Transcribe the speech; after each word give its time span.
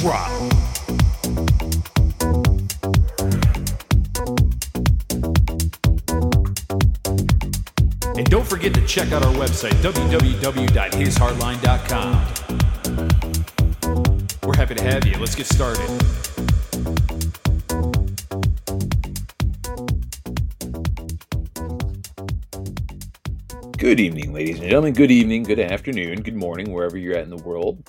Drop. 0.00 0.30
And 8.16 8.24
don't 8.30 8.46
forget 8.46 8.72
to 8.74 8.86
check 8.86 9.10
out 9.12 9.24
our 9.24 9.32
website, 9.32 9.72
www.hishardline.com. 9.82 12.12
We're 14.42 14.56
happy 14.56 14.74
to 14.74 14.82
have 14.82 15.06
you. 15.06 15.16
Let's 15.18 15.34
get 15.34 15.46
started. 15.46 15.88
Good 23.78 24.00
evening, 24.00 24.32
ladies 24.32 24.58
and 24.58 24.64
gentlemen. 24.64 24.92
Good 24.92 25.10
evening, 25.10 25.42
good 25.42 25.60
afternoon, 25.60 26.20
good 26.22 26.36
morning, 26.36 26.72
wherever 26.72 26.98
you're 26.98 27.16
at 27.16 27.24
in 27.24 27.30
the 27.30 27.36
world. 27.36 27.82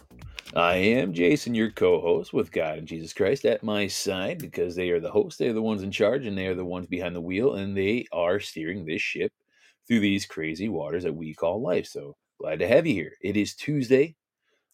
I 0.57 0.77
am 0.77 1.13
Jason, 1.13 1.53
your 1.53 1.69
co 1.69 2.01
host 2.01 2.33
with 2.33 2.51
God 2.51 2.79
and 2.79 2.87
Jesus 2.87 3.13
Christ 3.13 3.45
at 3.45 3.61
my 3.61 3.85
side 3.85 4.39
because 4.39 4.75
they 4.75 4.89
are 4.89 4.99
the 4.99 5.11
hosts, 5.11 5.37
they 5.37 5.49
are 5.49 5.53
the 5.53 5.61
ones 5.61 5.83
in 5.83 5.91
charge, 5.91 6.25
and 6.25 6.35
they 6.35 6.47
are 6.47 6.55
the 6.55 6.65
ones 6.65 6.87
behind 6.87 7.15
the 7.15 7.21
wheel, 7.21 7.53
and 7.53 7.77
they 7.77 8.07
are 8.11 8.39
steering 8.39 8.83
this 8.83 8.99
ship 8.99 9.31
through 9.87 9.99
these 9.99 10.25
crazy 10.25 10.67
waters 10.67 11.03
that 11.03 11.15
we 11.15 11.35
call 11.35 11.61
life. 11.61 11.85
So 11.85 12.15
glad 12.39 12.57
to 12.57 12.67
have 12.67 12.87
you 12.87 12.95
here. 12.95 13.13
It 13.21 13.37
is 13.37 13.53
Tuesday, 13.53 14.15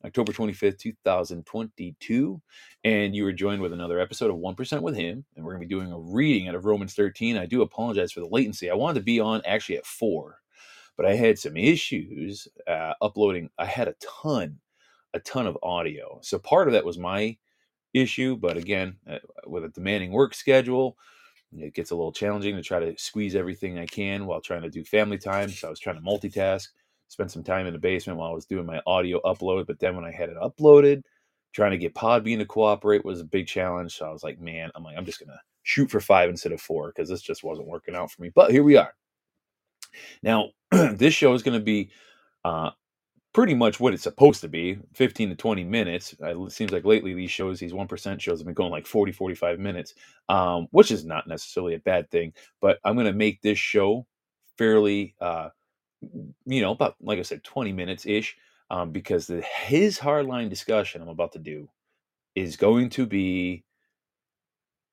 October 0.05 0.31
25th, 0.31 0.79
2022, 0.79 2.41
and 2.85 3.13
you 3.13 3.27
are 3.27 3.33
joined 3.33 3.61
with 3.61 3.73
another 3.73 3.99
episode 3.99 4.31
of 4.31 4.37
1% 4.37 4.81
with 4.81 4.95
Him, 4.95 5.25
and 5.35 5.43
we're 5.43 5.51
going 5.51 5.63
to 5.63 5.67
be 5.67 5.75
doing 5.75 5.91
a 5.91 5.99
reading 5.99 6.47
out 6.47 6.55
of 6.55 6.63
Romans 6.63 6.93
13. 6.93 7.35
I 7.35 7.45
do 7.45 7.61
apologize 7.61 8.13
for 8.13 8.21
the 8.21 8.27
latency. 8.27 8.71
I 8.71 8.75
wanted 8.75 8.99
to 8.99 9.05
be 9.05 9.19
on 9.19 9.41
actually 9.45 9.79
at 9.79 9.85
4 9.85 10.39
but 10.95 11.07
I 11.07 11.15
had 11.15 11.39
some 11.39 11.57
issues 11.57 12.47
uh, 12.67 12.93
uploading. 13.01 13.49
I 13.57 13.65
had 13.65 13.87
a 13.87 13.95
ton, 14.23 14.59
a 15.13 15.19
ton 15.19 15.47
of 15.47 15.57
audio. 15.63 16.19
So 16.21 16.39
part 16.39 16.67
of 16.67 16.73
that 16.73 16.85
was 16.85 16.97
my 16.97 17.37
issue, 17.93 18.35
but 18.35 18.57
again, 18.57 18.95
uh, 19.09 19.19
with 19.45 19.63
a 19.65 19.69
demanding 19.69 20.11
work 20.11 20.33
schedule, 20.33 20.97
it 21.55 21.75
gets 21.75 21.91
a 21.91 21.95
little 21.95 22.11
challenging 22.11 22.55
to 22.55 22.63
try 22.63 22.79
to 22.79 22.97
squeeze 22.97 23.35
everything 23.35 23.77
I 23.77 23.85
can 23.85 24.25
while 24.25 24.41
trying 24.41 24.63
to 24.63 24.69
do 24.69 24.83
family 24.83 25.19
time. 25.19 25.49
So 25.49 25.67
I 25.67 25.69
was 25.69 25.79
trying 25.79 25.97
to 25.97 26.01
multitask, 26.01 26.67
spend 27.09 27.29
some 27.31 27.43
time 27.43 27.67
in 27.67 27.73
the 27.73 27.79
basement 27.79 28.17
while 28.17 28.31
I 28.31 28.33
was 28.33 28.45
doing 28.45 28.65
my 28.65 28.81
audio 28.87 29.21
upload. 29.21 29.67
But 29.67 29.79
then 29.79 29.95
when 29.95 30.05
I 30.05 30.11
had 30.11 30.29
it 30.29 30.37
uploaded, 30.37 31.03
trying 31.53 31.71
to 31.71 31.77
get 31.77 31.93
Podbean 31.93 32.39
to 32.39 32.45
cooperate 32.45 33.05
was 33.05 33.21
a 33.21 33.25
big 33.25 33.45
challenge. 33.45 33.95
So 33.95 34.07
I 34.07 34.11
was 34.11 34.23
like, 34.23 34.39
man, 34.39 34.71
I'm 34.73 34.83
like, 34.83 34.97
I'm 34.97 35.05
just 35.05 35.19
gonna 35.19 35.39
shoot 35.61 35.91
for 35.91 35.99
five 35.99 36.29
instead 36.29 36.51
of 36.51 36.61
four 36.61 36.87
because 36.87 37.07
this 37.07 37.21
just 37.21 37.43
wasn't 37.43 37.67
working 37.67 37.95
out 37.95 38.11
for 38.11 38.23
me. 38.23 38.31
But 38.33 38.51
here 38.51 38.63
we 38.63 38.75
are. 38.77 38.95
Now, 40.21 40.49
this 40.71 41.13
show 41.13 41.33
is 41.33 41.43
going 41.43 41.57
to 41.57 41.63
be 41.63 41.89
uh, 42.43 42.71
pretty 43.33 43.55
much 43.55 43.79
what 43.79 43.93
it's 43.93 44.03
supposed 44.03 44.41
to 44.41 44.47
be 44.47 44.77
15 44.93 45.29
to 45.29 45.35
20 45.35 45.63
minutes. 45.63 46.15
It 46.19 46.51
seems 46.51 46.71
like 46.71 46.85
lately 46.85 47.13
these 47.13 47.31
shows, 47.31 47.59
these 47.59 47.73
1% 47.73 48.19
shows, 48.21 48.39
have 48.39 48.45
been 48.45 48.53
going 48.53 48.71
like 48.71 48.85
40, 48.85 49.11
45 49.11 49.59
minutes, 49.59 49.95
um, 50.29 50.67
which 50.71 50.91
is 50.91 51.03
not 51.03 51.27
necessarily 51.27 51.73
a 51.73 51.79
bad 51.79 52.09
thing. 52.11 52.33
But 52.61 52.79
I'm 52.83 52.95
going 52.95 53.07
to 53.07 53.13
make 53.13 53.41
this 53.41 53.57
show 53.57 54.05
fairly, 54.57 55.15
uh, 55.19 55.49
you 56.45 56.61
know, 56.61 56.71
about, 56.71 56.95
like 57.01 57.17
I 57.17 57.23
said, 57.23 57.43
20 57.43 57.73
minutes 57.73 58.05
ish, 58.05 58.37
um, 58.69 58.91
because 58.91 59.25
the, 59.25 59.41
his 59.41 59.97
hardline 59.97 60.49
discussion 60.49 61.01
I'm 61.01 61.09
about 61.09 61.31
to 61.33 61.39
do 61.39 61.67
is 62.35 62.55
going 62.55 62.89
to 62.91 63.05
be. 63.05 63.63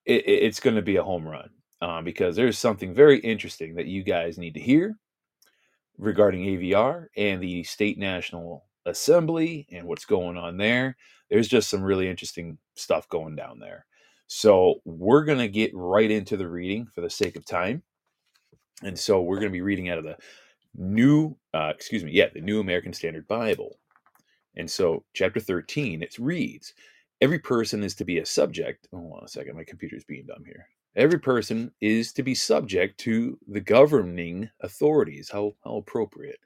It, 0.07 0.25
it's 0.27 0.61
going 0.61 0.77
to 0.77 0.83
be 0.83 0.97
a 0.97 1.03
home 1.03 1.29
run 1.29 1.51
uh, 1.83 2.01
because 2.01 2.35
there's 2.35 2.59
something 2.59 2.95
very 2.95 3.19
interesting 3.19 3.75
that 3.75 3.87
you 3.87 4.03
guys 4.03 4.39
need 4.39 4.55
to 4.55 4.61
hear 4.61 4.97
regarding 6.01 6.45
AVR 6.45 7.07
and 7.17 7.43
the 7.43 7.63
State 7.65 7.99
National 7.99 8.65
Assembly 8.87 9.67
and 9.71 9.87
what's 9.87 10.07
going 10.07 10.37
on 10.37 10.57
there. 10.57 10.97
There's 11.29 11.49
just 11.49 11.69
some 11.69 11.83
really 11.83 12.09
interesting 12.09 12.59
stuff 12.75 13.09
going 13.09 13.37
down 13.37 13.61
there. 13.61 13.87
So 14.27 14.81
we're 14.85 15.25
going 15.25 15.39
to 15.39 15.49
get 15.49 15.73
right 15.75 16.11
into 16.11 16.37
the 16.37 16.49
reading 16.49 16.87
for 16.95 17.01
the 17.03 17.11
sake 17.11 17.37
of 17.37 17.45
time. 17.45 17.83
And 18.83 18.99
so 18.99 19.21
we're 19.21 19.37
going 19.37 19.51
to 19.51 19.53
be 19.53 19.61
reading 19.61 19.91
out 19.91 19.99
of 19.99 20.05
the 20.05 20.17
new, 20.75 21.37
uh, 21.53 21.73
excuse 21.75 22.03
me, 22.03 22.13
yeah, 22.13 22.29
the 22.33 22.41
New 22.41 22.61
American 22.61 22.93
Standard 22.93 23.29
Bible. 23.29 23.77
And 24.57 24.71
so 24.71 25.05
chapter 25.15 25.41
13, 25.41 26.03
it 26.03 26.19
reads, 26.19 26.75
Every 27.21 27.39
person 27.39 27.85
is 27.85 27.95
to 27.97 28.05
be 28.05 28.19
a 28.19 28.27
subject. 28.27 28.89
Hold 28.93 29.13
on 29.19 29.25
a 29.25 29.29
second, 29.29 29.57
my 29.57 29.65
computer's 29.65 30.05
being 30.05 30.25
dumb 30.27 30.45
here. 30.47 30.67
Every 30.97 31.21
person 31.21 31.73
is 31.81 32.13
to 32.15 32.23
be 32.23 32.35
subject 32.35 32.99
to 33.01 33.39
the 33.49 33.61
governing 33.61 34.51
authorities. 34.61 35.31
How, 35.31 35.55
how 35.65 35.77
appropriate. 35.77 36.39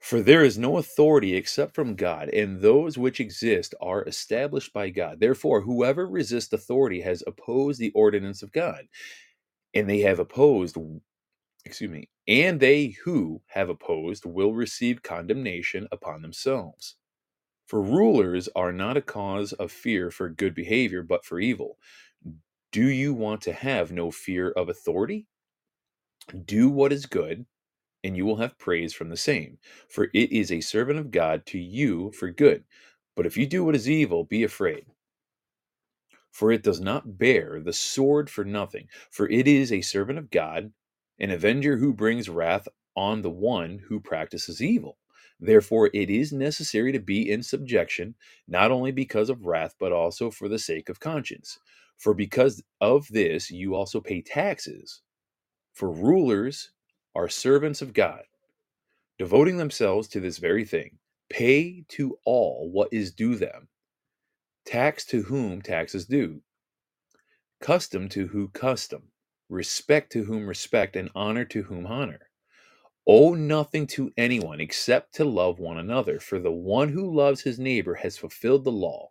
For 0.00 0.20
there 0.20 0.44
is 0.44 0.58
no 0.58 0.78
authority 0.78 1.36
except 1.36 1.74
from 1.74 1.94
God, 1.94 2.28
and 2.30 2.60
those 2.60 2.98
which 2.98 3.20
exist 3.20 3.74
are 3.80 4.04
established 4.04 4.72
by 4.72 4.90
God. 4.90 5.20
Therefore, 5.20 5.60
whoever 5.62 6.06
resists 6.06 6.52
authority 6.52 7.00
has 7.02 7.22
opposed 7.26 7.80
the 7.80 7.92
ordinance 7.92 8.42
of 8.42 8.52
God, 8.52 8.88
and 9.74 9.88
they 9.88 10.00
have 10.00 10.18
opposed, 10.18 10.76
excuse 11.64 11.90
me, 11.90 12.08
and 12.28 12.60
they 12.60 12.96
who 13.04 13.42
have 13.48 13.68
opposed 13.70 14.24
will 14.26 14.54
receive 14.54 15.02
condemnation 15.02 15.88
upon 15.92 16.22
themselves. 16.22 16.96
For 17.66 17.82
rulers 17.82 18.48
are 18.56 18.72
not 18.72 18.96
a 18.96 19.02
cause 19.02 19.52
of 19.54 19.72
fear 19.72 20.10
for 20.10 20.28
good 20.28 20.54
behavior, 20.54 21.02
but 21.02 21.24
for 21.24 21.40
evil. 21.40 21.78
Do 22.72 22.86
you 22.88 23.14
want 23.14 23.42
to 23.42 23.52
have 23.52 23.92
no 23.92 24.10
fear 24.10 24.50
of 24.50 24.68
authority? 24.68 25.26
Do 26.46 26.70
what 26.70 26.92
is 26.92 27.06
good, 27.06 27.46
and 28.04 28.16
you 28.16 28.26
will 28.26 28.36
have 28.36 28.58
praise 28.58 28.94
from 28.94 29.10
the 29.10 29.16
same, 29.16 29.58
for 29.88 30.10
it 30.14 30.32
is 30.32 30.52
a 30.52 30.60
servant 30.60 30.98
of 30.98 31.10
God 31.10 31.46
to 31.46 31.58
you 31.58 32.12
for 32.12 32.30
good. 32.30 32.64
But 33.16 33.26
if 33.26 33.36
you 33.36 33.46
do 33.46 33.64
what 33.64 33.76
is 33.76 33.88
evil, 33.90 34.24
be 34.24 34.44
afraid. 34.44 34.86
For 36.32 36.52
it 36.52 36.62
does 36.62 36.80
not 36.80 37.18
bear 37.18 37.60
the 37.60 37.72
sword 37.72 38.30
for 38.30 38.44
nothing, 38.44 38.88
for 39.10 39.28
it 39.30 39.48
is 39.48 39.72
a 39.72 39.80
servant 39.80 40.18
of 40.18 40.30
God, 40.30 40.72
an 41.18 41.30
avenger 41.30 41.78
who 41.78 41.92
brings 41.94 42.28
wrath 42.28 42.68
on 42.96 43.22
the 43.22 43.30
one 43.30 43.80
who 43.88 44.00
practices 44.00 44.62
evil. 44.62 44.98
Therefore, 45.40 45.90
it 45.94 46.10
is 46.10 46.32
necessary 46.32 46.92
to 46.92 47.00
be 47.00 47.30
in 47.30 47.42
subjection, 47.42 48.16
not 48.48 48.70
only 48.70 48.92
because 48.92 49.30
of 49.30 49.46
wrath, 49.46 49.74
but 49.80 49.92
also 49.92 50.30
for 50.30 50.48
the 50.48 50.58
sake 50.58 50.88
of 50.88 51.00
conscience. 51.00 51.58
For 52.00 52.14
because 52.14 52.64
of 52.80 53.08
this 53.10 53.52
you 53.52 53.76
also 53.76 54.00
pay 54.00 54.22
taxes. 54.22 55.02
For 55.74 55.90
rulers 55.92 56.72
are 57.14 57.28
servants 57.28 57.82
of 57.82 57.92
God, 57.92 58.22
devoting 59.18 59.58
themselves 59.58 60.08
to 60.08 60.20
this 60.20 60.38
very 60.38 60.64
thing. 60.64 60.98
Pay 61.30 61.84
to 61.90 62.18
all 62.26 62.70
what 62.72 62.88
is 62.92 63.12
due 63.12 63.36
them, 63.36 63.68
tax 64.66 65.04
to 65.06 65.22
whom 65.24 65.62
tax 65.62 65.94
is 65.94 66.06
due, 66.06 66.42
custom 67.60 68.08
to 68.10 68.28
who 68.28 68.48
custom, 68.48 69.12
respect 69.48 70.12
to 70.12 70.24
whom 70.24 70.48
respect, 70.48 70.96
and 70.96 71.10
honor 71.14 71.44
to 71.46 71.64
whom 71.64 71.86
honor. 71.86 72.30
Owe 73.06 73.34
nothing 73.34 73.86
to 73.88 74.12
anyone 74.16 74.60
except 74.60 75.14
to 75.16 75.24
love 75.26 75.58
one 75.58 75.78
another, 75.78 76.20
for 76.20 76.40
the 76.40 76.52
one 76.52 76.90
who 76.90 77.14
loves 77.14 77.42
his 77.42 77.58
neighbor 77.58 77.96
has 77.96 78.18
fulfilled 78.18 78.64
the 78.64 78.72
law. 78.72 79.10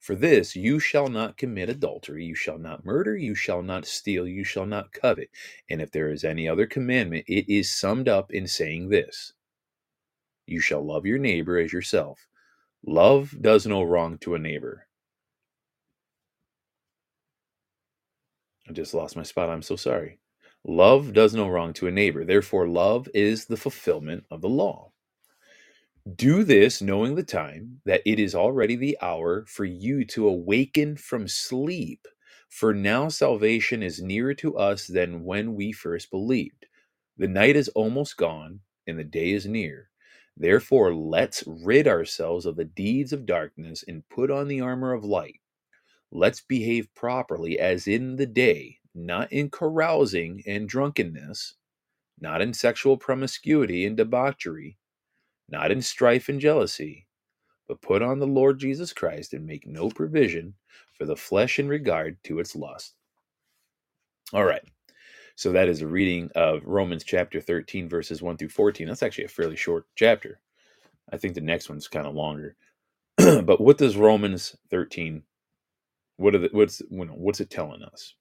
For 0.00 0.14
this, 0.14 0.56
you 0.56 0.80
shall 0.80 1.08
not 1.08 1.36
commit 1.36 1.68
adultery, 1.68 2.24
you 2.24 2.34
shall 2.34 2.58
not 2.58 2.86
murder, 2.86 3.16
you 3.16 3.34
shall 3.34 3.62
not 3.62 3.86
steal, 3.86 4.26
you 4.26 4.44
shall 4.44 4.64
not 4.64 4.92
covet. 4.92 5.30
And 5.68 5.82
if 5.82 5.90
there 5.92 6.10
is 6.10 6.24
any 6.24 6.48
other 6.48 6.66
commandment, 6.66 7.26
it 7.28 7.52
is 7.52 7.70
summed 7.70 8.08
up 8.08 8.32
in 8.32 8.46
saying 8.46 8.88
this 8.88 9.34
You 10.46 10.58
shall 10.58 10.84
love 10.84 11.04
your 11.04 11.18
neighbor 11.18 11.58
as 11.58 11.72
yourself. 11.72 12.26
Love 12.84 13.36
does 13.42 13.66
no 13.66 13.82
wrong 13.82 14.16
to 14.18 14.34
a 14.34 14.38
neighbor. 14.38 14.86
I 18.68 18.72
just 18.72 18.94
lost 18.94 19.16
my 19.16 19.22
spot. 19.22 19.50
I'm 19.50 19.62
so 19.62 19.76
sorry. 19.76 20.18
Love 20.64 21.12
does 21.12 21.34
no 21.34 21.46
wrong 21.48 21.74
to 21.74 21.88
a 21.88 21.90
neighbor. 21.90 22.24
Therefore, 22.24 22.66
love 22.66 23.06
is 23.12 23.46
the 23.46 23.56
fulfillment 23.58 24.24
of 24.30 24.40
the 24.40 24.48
law. 24.48 24.89
Do 26.08 26.44
this 26.44 26.82
knowing 26.82 27.14
the 27.14 27.22
time, 27.22 27.82
that 27.84 28.02
it 28.06 28.18
is 28.18 28.34
already 28.34 28.74
the 28.74 28.98
hour 29.02 29.44
for 29.46 29.66
you 29.66 30.04
to 30.06 30.28
awaken 30.28 30.96
from 30.96 31.28
sleep. 31.28 32.06
For 32.48 32.74
now 32.74 33.08
salvation 33.08 33.82
is 33.82 34.02
nearer 34.02 34.34
to 34.34 34.56
us 34.56 34.86
than 34.86 35.24
when 35.24 35.54
we 35.54 35.72
first 35.72 36.10
believed. 36.10 36.66
The 37.18 37.28
night 37.28 37.54
is 37.56 37.68
almost 37.70 38.16
gone, 38.16 38.60
and 38.86 38.98
the 38.98 39.04
day 39.04 39.30
is 39.32 39.46
near. 39.46 39.90
Therefore, 40.36 40.94
let's 40.94 41.44
rid 41.46 41.86
ourselves 41.86 42.46
of 42.46 42.56
the 42.56 42.64
deeds 42.64 43.12
of 43.12 43.26
darkness 43.26 43.84
and 43.86 44.08
put 44.08 44.30
on 44.30 44.48
the 44.48 44.62
armor 44.62 44.94
of 44.94 45.04
light. 45.04 45.40
Let's 46.10 46.40
behave 46.40 46.94
properly 46.94 47.60
as 47.60 47.86
in 47.86 48.16
the 48.16 48.26
day, 48.26 48.78
not 48.94 49.32
in 49.32 49.50
carousing 49.50 50.42
and 50.46 50.68
drunkenness, 50.68 51.56
not 52.20 52.42
in 52.42 52.54
sexual 52.54 52.96
promiscuity 52.96 53.86
and 53.86 53.96
debauchery, 53.96 54.78
not 55.50 55.70
in 55.70 55.82
strife 55.82 56.28
and 56.28 56.40
jealousy, 56.40 57.06
but 57.68 57.82
put 57.82 58.02
on 58.02 58.18
the 58.18 58.26
Lord 58.26 58.58
Jesus 58.58 58.92
Christ 58.92 59.34
and 59.34 59.46
make 59.46 59.66
no 59.66 59.90
provision 59.90 60.54
for 60.94 61.04
the 61.06 61.16
flesh 61.16 61.58
in 61.58 61.68
regard 61.68 62.16
to 62.24 62.38
its 62.40 62.56
lust. 62.56 62.94
All 64.32 64.44
right. 64.44 64.62
So 65.36 65.52
that 65.52 65.68
is 65.68 65.80
a 65.80 65.86
reading 65.86 66.30
of 66.34 66.62
Romans 66.64 67.04
chapter 67.04 67.40
13, 67.40 67.88
verses 67.88 68.22
1 68.22 68.36
through 68.36 68.50
14. 68.50 68.86
That's 68.86 69.02
actually 69.02 69.24
a 69.24 69.28
fairly 69.28 69.56
short 69.56 69.86
chapter. 69.96 70.40
I 71.12 71.16
think 71.16 71.34
the 71.34 71.40
next 71.40 71.68
one's 71.68 71.88
kind 71.88 72.06
of 72.06 72.14
longer. 72.14 72.56
but 73.16 73.60
what 73.60 73.78
does 73.78 73.96
Romans 73.96 74.56
13 74.70 75.22
what 76.20 76.34
are 76.34 76.38
the, 76.38 76.50
what's 76.52 76.82
what's 76.90 77.40
it 77.40 77.48
telling 77.48 77.82
us? 77.82 78.14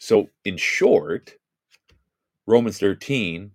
So 0.00 0.28
in 0.44 0.56
short, 0.56 1.36
Romans 2.46 2.78
13 2.78 3.52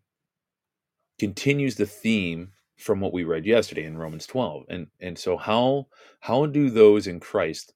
continues 1.20 1.76
the 1.76 1.86
theme 1.86 2.54
from 2.82 3.00
what 3.00 3.14
we 3.14 3.24
read 3.24 3.46
yesterday 3.46 3.86
in 3.86 3.98
Romans 3.98 4.26
12. 4.26 4.66
And 4.70 4.88
and 5.00 5.18
so 5.18 5.38
how 5.38 5.88
how 6.20 6.46
do 6.46 6.70
those 6.70 7.08
in 7.08 7.20
Christ 7.20 7.74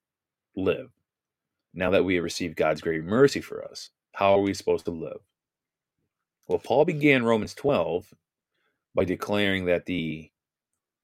live? 0.55 0.91
Now 1.73 1.91
that 1.91 2.05
we 2.05 2.15
have 2.15 2.23
received 2.23 2.57
God's 2.57 2.81
great 2.81 3.03
mercy 3.03 3.41
for 3.41 3.63
us, 3.63 3.91
how 4.13 4.33
are 4.33 4.41
we 4.41 4.53
supposed 4.53 4.85
to 4.85 4.91
live? 4.91 5.19
Well, 6.47 6.59
Paul 6.59 6.85
began 6.85 7.23
Romans 7.23 7.53
12 7.53 8.13
by 8.93 9.05
declaring 9.05 9.65
that 9.65 9.85
the 9.85 10.31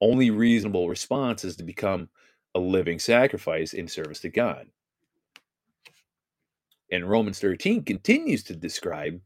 only 0.00 0.30
reasonable 0.30 0.88
response 0.88 1.44
is 1.44 1.56
to 1.56 1.64
become 1.64 2.08
a 2.54 2.58
living 2.60 2.98
sacrifice 2.98 3.72
in 3.72 3.88
service 3.88 4.20
to 4.20 4.28
God. 4.28 4.66
And 6.90 7.08
Romans 7.08 7.40
13 7.40 7.84
continues 7.84 8.42
to 8.44 8.56
describe 8.56 9.20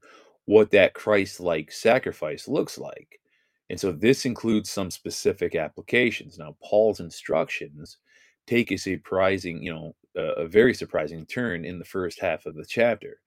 what 0.45 0.71
that 0.71 0.95
Christ 0.95 1.41
like 1.41 1.73
sacrifice 1.73 2.47
looks 2.47 2.79
like. 2.79 3.21
And 3.69 3.81
so 3.81 3.91
this 3.91 4.25
includes 4.25 4.71
some 4.71 4.91
specific 4.91 5.55
applications. 5.57 6.39
Now, 6.39 6.57
Paul's 6.63 7.01
instructions 7.01 7.99
take 8.47 8.71
a 8.71 8.79
surprising, 8.79 9.63
you 9.63 9.75
know, 9.75 9.95
a 10.15 10.47
very 10.47 10.73
surprising 10.73 11.27
turn 11.27 11.65
in 11.65 11.79
the 11.79 11.85
first 11.85 12.21
half 12.21 12.47
of 12.47 12.55
the 12.55 12.65
chapter. 12.65 13.21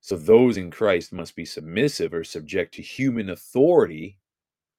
So 0.00 0.16
those 0.16 0.56
in 0.56 0.70
Christ 0.70 1.12
must 1.12 1.36
be 1.36 1.44
submissive 1.44 2.14
or 2.14 2.24
subject 2.24 2.74
to 2.74 2.82
human 2.82 3.30
authority 3.30 4.18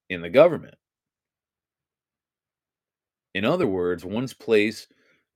in 0.10 0.22
the 0.22 0.30
government. 0.30 0.76
In 3.36 3.46
other 3.46 3.68
words, 3.68 4.04
one's 4.04 4.34
place 4.34 4.88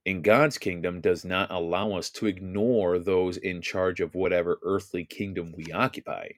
in 0.04 0.20
God's 0.20 0.58
kingdom 0.58 1.00
does 1.00 1.24
not 1.24 1.50
allow 1.50 1.92
us 1.92 2.10
to 2.10 2.26
ignore 2.26 2.98
those 2.98 3.36
in 3.36 3.62
charge 3.62 4.00
of 4.00 4.14
whatever 4.14 4.58
earthly 4.62 5.04
kingdom 5.04 5.54
we 5.56 5.72
occupy. 5.72 6.28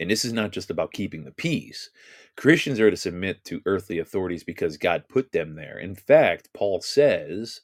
And 0.00 0.10
this 0.10 0.24
is 0.24 0.32
not 0.32 0.52
just 0.52 0.70
about 0.70 0.92
keeping 0.94 1.24
the 1.24 1.32
peace. 1.32 1.90
Christians 2.36 2.80
are 2.80 2.90
to 2.90 2.96
submit 2.96 3.44
to 3.44 3.62
earthly 3.66 4.00
authorities 4.00 4.44
because 4.44 4.78
God 4.78 5.04
put 5.08 5.32
them 5.32 5.54
there. 5.54 5.78
In 5.78 5.94
fact, 5.94 6.48
Paul 6.54 6.80
says 6.80 7.60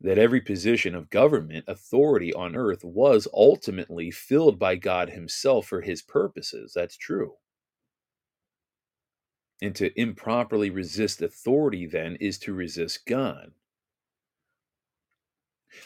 that 0.00 0.18
every 0.18 0.40
position 0.40 0.94
of 0.94 1.10
government 1.10 1.64
authority 1.68 2.32
on 2.32 2.56
earth 2.56 2.84
was 2.84 3.26
ultimately 3.34 4.12
filled 4.12 4.58
by 4.58 4.76
God 4.76 5.10
Himself 5.10 5.66
for 5.66 5.80
His 5.80 6.02
purposes. 6.02 6.72
That's 6.74 6.96
true. 6.96 7.34
And 9.62 9.74
to 9.76 9.98
improperly 10.00 10.70
resist 10.70 11.22
authority, 11.22 11.86
then, 11.86 12.16
is 12.16 12.38
to 12.40 12.54
resist 12.54 13.06
God. 13.06 13.52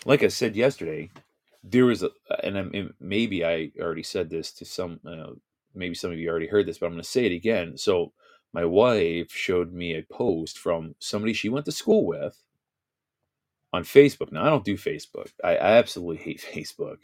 Like 0.05 0.23
I 0.23 0.29
said 0.29 0.57
yesterday, 0.57 1.11
there 1.65 1.87
was 1.87 2.03
a, 2.03 2.11
and 2.43 2.93
maybe 3.01 3.45
I 3.45 3.73
already 3.81 4.03
said 4.03 4.31
this 4.31 4.53
to 4.53 4.65
some, 4.65 5.01
uh, 5.07 5.33
maybe 5.79 5.95
some 5.95 6.13
of 6.13 6.19
you 6.19 6.29
already 6.29 6.49
heard 6.49 6.67
this, 6.67 6.79
but 6.79 6.87
I'm 6.87 6.93
going 6.93 7.03
to 7.03 7.09
say 7.09 7.27
it 7.27 7.33
again. 7.33 7.77
So, 7.77 8.13
my 8.53 8.65
wife 8.65 9.31
showed 9.31 9.73
me 9.73 9.95
a 9.95 10.03
post 10.03 10.59
from 10.59 10.95
somebody 10.99 11.35
she 11.35 11.51
went 11.51 11.67
to 11.67 11.73
school 11.73 12.07
with 12.07 12.43
on 13.73 13.85
Facebook. 13.85 14.33
Now, 14.33 14.45
I 14.45 14.51
don't 14.51 14.65
do 14.65 14.77
Facebook, 14.77 15.31
I, 15.45 15.57
I 15.57 15.71
absolutely 15.79 16.17
hate 16.17 16.45
Facebook. 16.55 16.99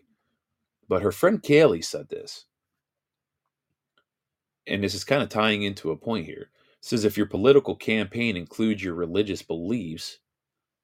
But 0.89 1.03
her 1.03 1.13
friend 1.13 1.43
Kaylee 1.43 1.85
said 1.85 2.09
this. 2.09 2.47
And 4.67 4.83
this 4.83 4.95
is 4.95 5.05
kind 5.05 5.23
of 5.23 5.29
tying 5.29 5.63
into 5.63 5.91
a 5.91 5.97
point 5.97 6.27
here 6.27 6.51
says 6.85 7.07
if 7.07 7.17
your 7.17 7.25
political 7.27 7.75
campaign 7.75 8.37
includes 8.37 8.85
your 8.85 8.93
religious 8.93 9.41
beliefs 9.41 10.19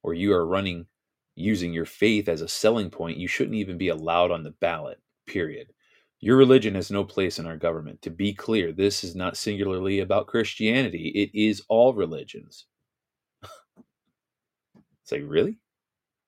or 0.02 0.14
you 0.14 0.32
are 0.32 0.46
running 0.46 0.86
using 1.34 1.74
your 1.74 1.84
faith 1.84 2.26
as 2.26 2.40
a 2.40 2.48
selling 2.48 2.88
point, 2.88 3.18
you 3.18 3.28
shouldn't 3.28 3.56
even 3.56 3.76
be 3.76 3.88
allowed 3.88 4.30
on 4.30 4.42
the 4.42 4.50
ballot, 4.50 4.98
period. 5.26 5.74
Your 6.20 6.36
religion 6.36 6.74
has 6.74 6.90
no 6.90 7.02
place 7.02 7.38
in 7.38 7.46
our 7.46 7.56
government. 7.56 8.02
To 8.02 8.10
be 8.10 8.34
clear, 8.34 8.72
this 8.72 9.02
is 9.02 9.16
not 9.16 9.38
singularly 9.38 10.00
about 10.00 10.26
Christianity, 10.26 11.08
it 11.08 11.30
is 11.34 11.62
all 11.68 11.94
religions. 11.94 12.66
it's 13.42 15.12
like, 15.12 15.22
really? 15.24 15.58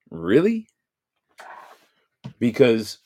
Really? 0.09 0.67
Because 2.39 2.97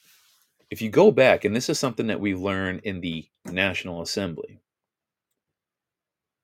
if 0.70 0.82
you 0.82 0.90
go 0.90 1.12
back, 1.12 1.44
and 1.44 1.56
this 1.56 1.70
is 1.70 1.78
something 1.78 2.08
that 2.08 2.20
we 2.20 2.36
learn 2.36 2.80
in 2.84 3.02
the 3.02 3.28
National 3.46 4.02
Assembly, 4.02 4.62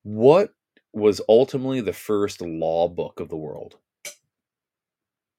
what 0.03 0.53
was 0.91 1.21
ultimately 1.29 1.81
the 1.81 1.93
first 1.93 2.41
law 2.41 2.89
book 2.89 3.19
of 3.19 3.29
the 3.29 3.37
world? 3.37 3.77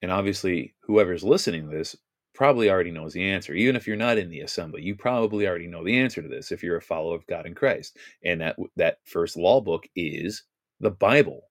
And 0.01 0.11
obviously, 0.11 0.73
whoever's 0.81 1.23
listening 1.23 1.69
to 1.69 1.75
this 1.75 1.95
probably 2.35 2.69
already 2.69 2.91
knows 2.91 3.13
the 3.13 3.23
answer. 3.23 3.53
Even 3.53 3.75
if 3.75 3.87
you're 3.87 3.95
not 3.95 4.17
in 4.17 4.29
the 4.29 4.41
assembly, 4.41 4.81
you 4.81 4.95
probably 4.95 5.47
already 5.47 5.67
know 5.67 5.83
the 5.83 5.97
answer 5.97 6.21
to 6.21 6.27
this 6.27 6.51
if 6.51 6.61
you're 6.61 6.77
a 6.77 6.81
follower 6.81 7.15
of 7.15 7.27
God 7.27 7.45
in 7.45 7.55
Christ. 7.55 7.97
And 8.23 8.41
that 8.41 8.57
that 8.75 8.99
first 9.05 9.37
law 9.37 9.61
book 9.61 9.87
is 9.95 10.43
the 10.79 10.91
Bible. 10.91 11.49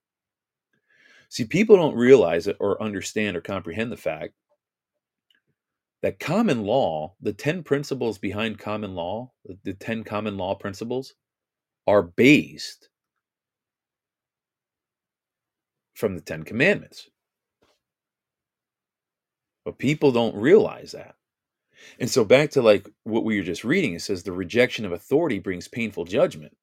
See, 1.28 1.44
people 1.44 1.76
don't 1.76 1.96
realize 1.96 2.46
it 2.46 2.56
or 2.60 2.80
understand 2.82 3.36
or 3.36 3.40
comprehend 3.40 3.90
the 3.90 3.96
fact 3.96 4.34
that 6.02 6.20
common 6.20 6.64
law, 6.64 7.14
the 7.22 7.32
10 7.32 7.62
principles 7.62 8.18
behind 8.18 8.58
common 8.58 8.94
law, 8.94 9.32
the 9.64 9.72
10 9.72 10.04
common 10.04 10.36
law 10.36 10.54
principles, 10.54 11.14
are 11.86 12.02
based 12.02 12.90
from 15.94 16.14
the 16.14 16.20
Ten 16.20 16.42
Commandments. 16.42 17.08
But 19.64 19.78
people 19.78 20.12
don't 20.12 20.36
realize 20.36 20.92
that. 20.92 21.16
And 21.98 22.10
so 22.10 22.24
back 22.24 22.50
to 22.52 22.62
like 22.62 22.88
what 23.04 23.24
we 23.24 23.38
were 23.38 23.44
just 23.44 23.64
reading, 23.64 23.94
it 23.94 24.02
says 24.02 24.22
the 24.22 24.32
rejection 24.32 24.84
of 24.84 24.92
authority 24.92 25.38
brings 25.38 25.68
painful 25.68 26.04
judgment. 26.04 26.56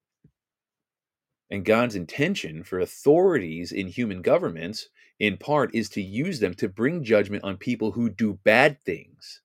And 1.50 1.66
God's 1.66 1.96
intention 1.96 2.64
for 2.64 2.80
authorities 2.80 3.72
in 3.72 3.88
human 3.88 4.22
governments, 4.22 4.88
in 5.20 5.38
part, 5.38 5.76
is 5.76 5.90
to 5.90 6.02
use 6.02 6.40
them 6.40 6.54
to 6.56 6.70
bring 6.70 7.04
judgment 7.04 7.44
on 7.44 7.58
people 7.58 7.92
who 7.92 8.10
do 8.10 8.40
bad 8.44 8.82
things. 8.82 9.42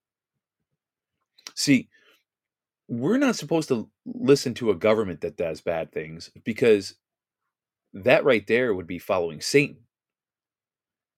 See, 1.55 1.89
we're 2.89 3.19
not 3.19 3.37
supposed 3.37 3.69
to 3.69 3.91
listen 4.05 4.55
to 4.55 4.71
a 4.71 4.77
government 4.77 5.21
that 5.23 5.37
does 5.37 5.61
bad 5.61 5.93
things 5.93 6.31
because 6.45 6.95
that 7.93 8.25
right 8.25 8.47
there 8.47 8.75
would 8.75 8.87
be 8.87 8.99
following 8.99 9.41
Satan. 9.41 9.86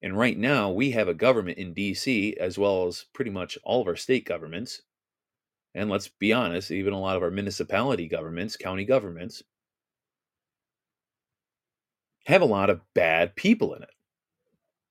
And 0.03 0.17
right 0.17 0.37
now, 0.39 0.71
we 0.71 0.91
have 0.93 1.09
a 1.09 1.15
government 1.15 1.59
in 1.59 1.75
DC, 1.75 2.37
as 2.39 2.59
well 2.59 2.87
as 2.87 3.05
pretty 3.13 3.31
much 3.31 3.59
all 3.65 3.81
of 3.83 3.89
our 3.89 3.97
state 3.97 4.25
governments. 4.25 4.83
And 5.75 5.91
let's 5.91 6.09
be 6.09 6.33
honest, 6.33 6.71
even 6.71 6.93
a 6.93 7.01
lot 7.01 7.17
of 7.17 7.23
our 7.23 7.31
municipality 7.31 8.09
governments, 8.09 8.57
county 8.57 8.85
governments, 8.85 9.43
have 12.27 12.43
a 12.43 12.47
lot 12.47 12.71
of 12.71 12.81
bad 12.95 13.35
people 13.37 13.75
in 13.75 13.83
it. 13.83 13.91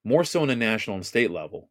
More 0.04 0.24
so 0.24 0.42
on 0.42 0.48
the 0.48 0.56
national 0.56 0.96
and 0.96 1.06
state 1.06 1.32
level. 1.32 1.70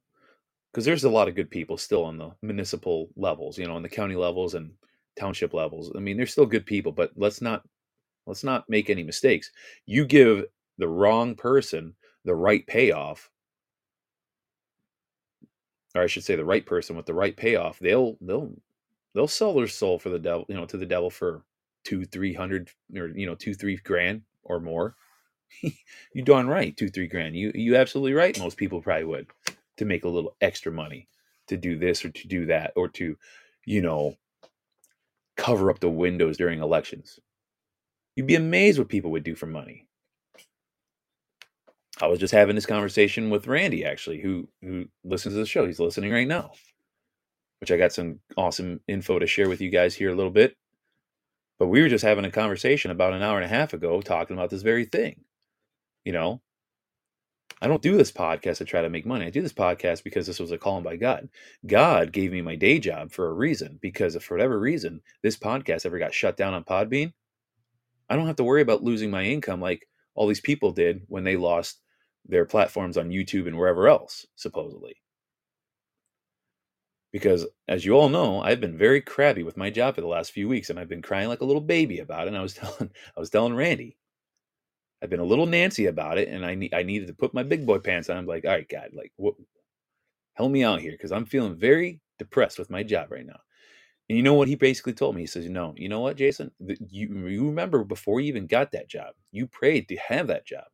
Because 0.72 0.84
there's 0.84 1.04
a 1.04 1.10
lot 1.10 1.28
of 1.28 1.34
good 1.34 1.50
people 1.50 1.78
still 1.78 2.04
on 2.04 2.18
the 2.18 2.32
municipal 2.42 3.08
levels, 3.16 3.58
you 3.58 3.66
know, 3.66 3.76
on 3.76 3.82
the 3.82 3.88
county 3.88 4.16
levels 4.16 4.54
and 4.54 4.72
township 5.18 5.54
levels. 5.54 5.92
I 5.96 6.00
mean, 6.00 6.16
they're 6.16 6.26
still 6.26 6.46
good 6.46 6.66
people, 6.66 6.92
but 6.92 7.12
let's 7.16 7.40
not 7.40 7.64
Let's 8.26 8.44
not 8.44 8.68
make 8.68 8.90
any 8.90 9.02
mistakes. 9.02 9.50
You 9.86 10.04
give 10.06 10.44
the 10.78 10.88
wrong 10.88 11.34
person 11.34 11.94
the 12.26 12.34
right 12.34 12.66
payoff, 12.66 13.30
or 15.94 16.02
I 16.02 16.06
should 16.06 16.24
say 16.24 16.36
the 16.36 16.44
right 16.44 16.66
person 16.66 16.96
with 16.96 17.06
the 17.06 17.14
right 17.14 17.36
payoff, 17.36 17.78
they'll 17.78 18.18
they'll 18.20 18.52
they'll 19.14 19.28
sell 19.28 19.54
their 19.54 19.68
soul 19.68 19.98
for 19.98 20.10
the 20.10 20.18
devil, 20.18 20.44
you 20.48 20.56
know, 20.56 20.66
to 20.66 20.76
the 20.76 20.84
devil 20.84 21.08
for 21.08 21.42
two, 21.84 22.04
three 22.04 22.34
hundred 22.34 22.70
or 22.94 23.08
you 23.08 23.24
know, 23.26 23.34
two, 23.34 23.54
three 23.54 23.76
grand 23.76 24.22
or 24.42 24.60
more. 24.60 24.96
you 25.62 26.22
darn 26.22 26.48
right, 26.48 26.76
two, 26.76 26.90
three 26.90 27.06
grand. 27.06 27.36
You 27.36 27.52
you 27.54 27.76
absolutely 27.76 28.12
right. 28.12 28.38
Most 28.38 28.58
people 28.58 28.82
probably 28.82 29.04
would 29.04 29.28
to 29.78 29.84
make 29.84 30.04
a 30.04 30.08
little 30.08 30.36
extra 30.40 30.72
money 30.72 31.08
to 31.46 31.56
do 31.56 31.78
this 31.78 32.04
or 32.04 32.10
to 32.10 32.28
do 32.28 32.46
that 32.46 32.72
or 32.76 32.88
to, 32.88 33.16
you 33.64 33.80
know, 33.80 34.16
cover 35.36 35.70
up 35.70 35.78
the 35.78 35.88
windows 35.88 36.36
during 36.36 36.60
elections. 36.60 37.20
You'd 38.16 38.26
be 38.26 38.34
amazed 38.34 38.78
what 38.78 38.88
people 38.88 39.10
would 39.12 39.24
do 39.24 39.36
for 39.36 39.46
money. 39.46 39.85
I 42.00 42.08
was 42.08 42.18
just 42.18 42.34
having 42.34 42.54
this 42.54 42.66
conversation 42.66 43.30
with 43.30 43.46
Randy, 43.46 43.84
actually, 43.84 44.20
who 44.20 44.48
who 44.62 44.86
listens 45.04 45.34
to 45.34 45.38
the 45.38 45.46
show. 45.46 45.66
He's 45.66 45.80
listening 45.80 46.12
right 46.12 46.28
now, 46.28 46.52
which 47.60 47.70
I 47.70 47.78
got 47.78 47.92
some 47.92 48.20
awesome 48.36 48.80
info 48.86 49.18
to 49.18 49.26
share 49.26 49.48
with 49.48 49.60
you 49.60 49.70
guys 49.70 49.94
here 49.94 50.10
a 50.10 50.14
little 50.14 50.32
bit. 50.32 50.56
But 51.58 51.68
we 51.68 51.80
were 51.80 51.88
just 51.88 52.04
having 52.04 52.26
a 52.26 52.30
conversation 52.30 52.90
about 52.90 53.14
an 53.14 53.22
hour 53.22 53.36
and 53.36 53.46
a 53.46 53.48
half 53.48 53.72
ago, 53.72 54.02
talking 54.02 54.36
about 54.36 54.50
this 54.50 54.62
very 54.62 54.84
thing. 54.84 55.24
You 56.04 56.12
know, 56.12 56.42
I 57.62 57.66
don't 57.66 57.80
do 57.80 57.96
this 57.96 58.12
podcast 58.12 58.58
to 58.58 58.66
try 58.66 58.82
to 58.82 58.90
make 58.90 59.06
money. 59.06 59.24
I 59.24 59.30
do 59.30 59.40
this 59.40 59.54
podcast 59.54 60.04
because 60.04 60.26
this 60.26 60.38
was 60.38 60.52
a 60.52 60.58
calling 60.58 60.84
by 60.84 60.96
God. 60.96 61.30
God 61.66 62.12
gave 62.12 62.30
me 62.30 62.42
my 62.42 62.56
day 62.56 62.78
job 62.78 63.10
for 63.10 63.28
a 63.28 63.32
reason, 63.32 63.78
because 63.80 64.14
if 64.14 64.24
for 64.24 64.34
whatever 64.34 64.58
reason 64.58 65.00
this 65.22 65.38
podcast 65.38 65.86
ever 65.86 65.98
got 65.98 66.12
shut 66.12 66.36
down 66.36 66.52
on 66.52 66.64
Podbean, 66.64 67.14
I 68.10 68.16
don't 68.16 68.26
have 68.26 68.36
to 68.36 68.44
worry 68.44 68.60
about 68.60 68.84
losing 68.84 69.10
my 69.10 69.24
income 69.24 69.62
like 69.62 69.88
all 70.14 70.26
these 70.26 70.42
people 70.42 70.72
did 70.72 71.02
when 71.08 71.24
they 71.24 71.36
lost 71.36 71.80
their 72.28 72.44
platforms 72.44 72.96
on 72.96 73.10
YouTube 73.10 73.46
and 73.46 73.56
wherever 73.56 73.88
else, 73.88 74.26
supposedly. 74.36 74.96
Because 77.12 77.46
as 77.68 77.84
you 77.84 77.94
all 77.94 78.08
know, 78.08 78.40
I've 78.42 78.60
been 78.60 78.76
very 78.76 79.00
crabby 79.00 79.42
with 79.42 79.56
my 79.56 79.70
job 79.70 79.94
for 79.94 80.00
the 80.02 80.06
last 80.06 80.32
few 80.32 80.48
weeks 80.48 80.70
and 80.70 80.78
I've 80.78 80.88
been 80.88 81.02
crying 81.02 81.28
like 81.28 81.40
a 81.40 81.46
little 81.46 81.62
baby 81.62 82.00
about 82.00 82.26
it. 82.26 82.28
And 82.28 82.36
I 82.38 82.42
was 82.42 82.54
telling 82.56 82.90
I 83.16 83.20
was 83.20 83.30
telling 83.30 83.54
Randy, 83.54 83.96
I've 85.02 85.10
been 85.10 85.20
a 85.20 85.24
little 85.24 85.46
Nancy 85.46 85.86
about 85.86 86.18
it, 86.18 86.28
and 86.28 86.44
I 86.44 86.54
need 86.54 86.74
I 86.74 86.82
needed 86.82 87.08
to 87.08 87.14
put 87.14 87.34
my 87.34 87.42
big 87.42 87.66
boy 87.66 87.78
pants 87.78 88.08
on. 88.10 88.16
I'm 88.16 88.26
like, 88.26 88.44
all 88.44 88.50
right, 88.52 88.68
God, 88.68 88.90
like, 88.94 89.12
what? 89.16 89.34
Help 90.34 90.50
me 90.50 90.64
out 90.64 90.80
here 90.80 90.92
because 90.92 91.12
I'm 91.12 91.26
feeling 91.26 91.56
very 91.56 92.00
depressed 92.18 92.58
with 92.58 92.70
my 92.70 92.82
job 92.82 93.10
right 93.10 93.26
now. 93.26 93.40
And 94.08 94.16
you 94.16 94.22
know 94.22 94.34
what 94.34 94.48
he 94.48 94.54
basically 94.54 94.92
told 94.92 95.14
me? 95.14 95.22
He 95.22 95.26
says, 95.26 95.48
"No, 95.48 95.74
you 95.76 95.88
know 95.88 96.00
what, 96.00 96.16
Jason? 96.16 96.50
You 96.60 97.08
you 97.26 97.46
remember 97.46 97.84
before 97.84 98.20
you 98.20 98.28
even 98.28 98.46
got 98.46 98.72
that 98.72 98.88
job, 98.88 99.14
you 99.32 99.46
prayed 99.46 99.88
to 99.88 99.96
have 99.96 100.28
that 100.28 100.46
job. 100.46 100.64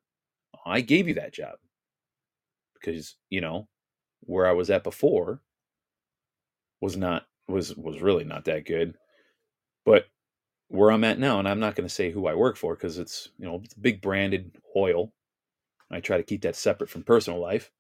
I 0.65 0.81
gave 0.81 1.09
you 1.09 1.15
that 1.15 1.33
job 1.33 1.57
because 2.75 3.17
you 3.31 3.41
know 3.41 3.69
where 4.21 4.47
I 4.47 4.53
was 4.53 4.71
at 4.71 4.85
before 4.85 5.41
was 6.81 6.97
not 6.97 7.27
was 7.49 7.75
was 7.77 8.01
really 8.01 8.25
not 8.25 8.45
that 8.47 8.67
good, 8.67 8.97
but 9.85 10.07
where 10.69 10.91
I'm 10.91 11.05
at 11.05 11.19
now, 11.19 11.39
and 11.39 11.49
I'm 11.49 11.61
not 11.61 11.75
going 11.75 11.89
to 11.89 11.95
say 11.95 12.11
who 12.11 12.27
I 12.27 12.35
work 12.35 12.57
for 12.57 12.75
because 12.75 12.99
it's 12.99 13.31
you 13.39 13.47
know 13.47 13.61
it's 13.65 13.75
big 13.75 14.01
branded 14.01 14.57
oil. 14.77 15.13
I 15.91 16.01
try 16.01 16.17
to 16.17 16.23
keep 16.23 16.43
that 16.43 16.57
separate 16.57 16.91
from 16.91 17.03
personal 17.05 17.41
life, 17.41 17.71